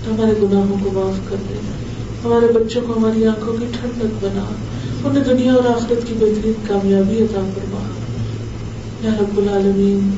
[0.06, 1.54] ہمارے گناہوں کو معاف کر دے۔
[2.24, 4.44] ہمارے بچوں کو ہماری آنکھوں کی ٹھنڈک بنا۔
[5.04, 7.88] انہیں دنیا اور آخرت کی بہترین کامیابی عطا فرما۔
[9.02, 10.10] یا رب العالمین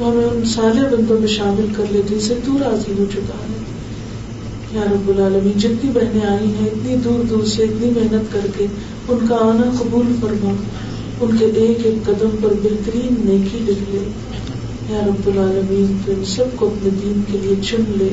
[0.00, 3.34] تو ہمیں ان سارے بندوں میں شامل کر لے جن سے تو راضی ہو چکا
[3.34, 3.64] ہے۔
[4.74, 8.66] یا رب العالمین، جتنی بہنیں آئی ہیں، اتنی دور دور سے اتنی محنت کر کے
[9.08, 10.52] ان کا آنا قبول فرما۔
[11.20, 14.10] ان کے ایک ایک قدم پر بہترین نیکی لکھ لے۔
[14.90, 18.08] یا رب العالمین، تو ان سب کو اپنے دین کے لیے چن لے۔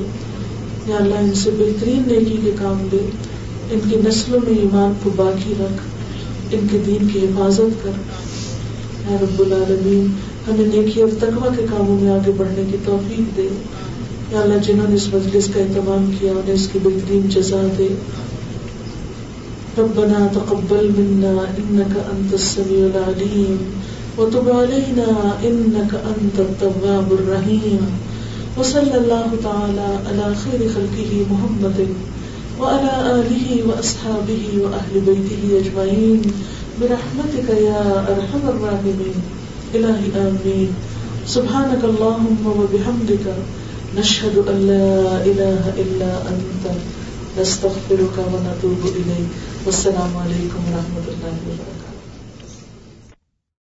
[0.88, 3.09] یا اللہ، ان سے بہترین نیکی کے کام لے۔
[3.71, 5.81] ان کی نسلوں میں ایمان کو باقی رکھ۔
[6.51, 7.91] ان کے دین کی حفاظت کر۔
[9.09, 10.07] یا رب العالمین
[10.48, 13.48] ہمیں نیکی اور تقوی کے کاموں میں آگے بڑھنے کی توفیق دے۔
[14.32, 17.88] یا اللہ جنہوں نے اس مجلس کا اہتمام کیا، انہیں اس کی بہترین جزا دے۔
[19.78, 23.80] ربنا تقبل منا انك انت السميع العليم
[24.18, 27.78] وتب علينا انك انت التواب الرحيم
[28.58, 31.80] وصلى الله تعالى على خير خلقه محمد
[32.60, 36.22] وعلى اله واصحابه واهل بيته اجمعين
[36.80, 40.72] برحمتك يا ارحم الراحمين الہی آمین
[41.28, 43.28] سبحانک اللہم و بحمدک
[43.95, 46.68] نشہد ان لا الہ الا انت
[47.38, 51.86] نستغفرک و نتوب الیک والسلام علیکم و رحمت اللہ وبرکاتہ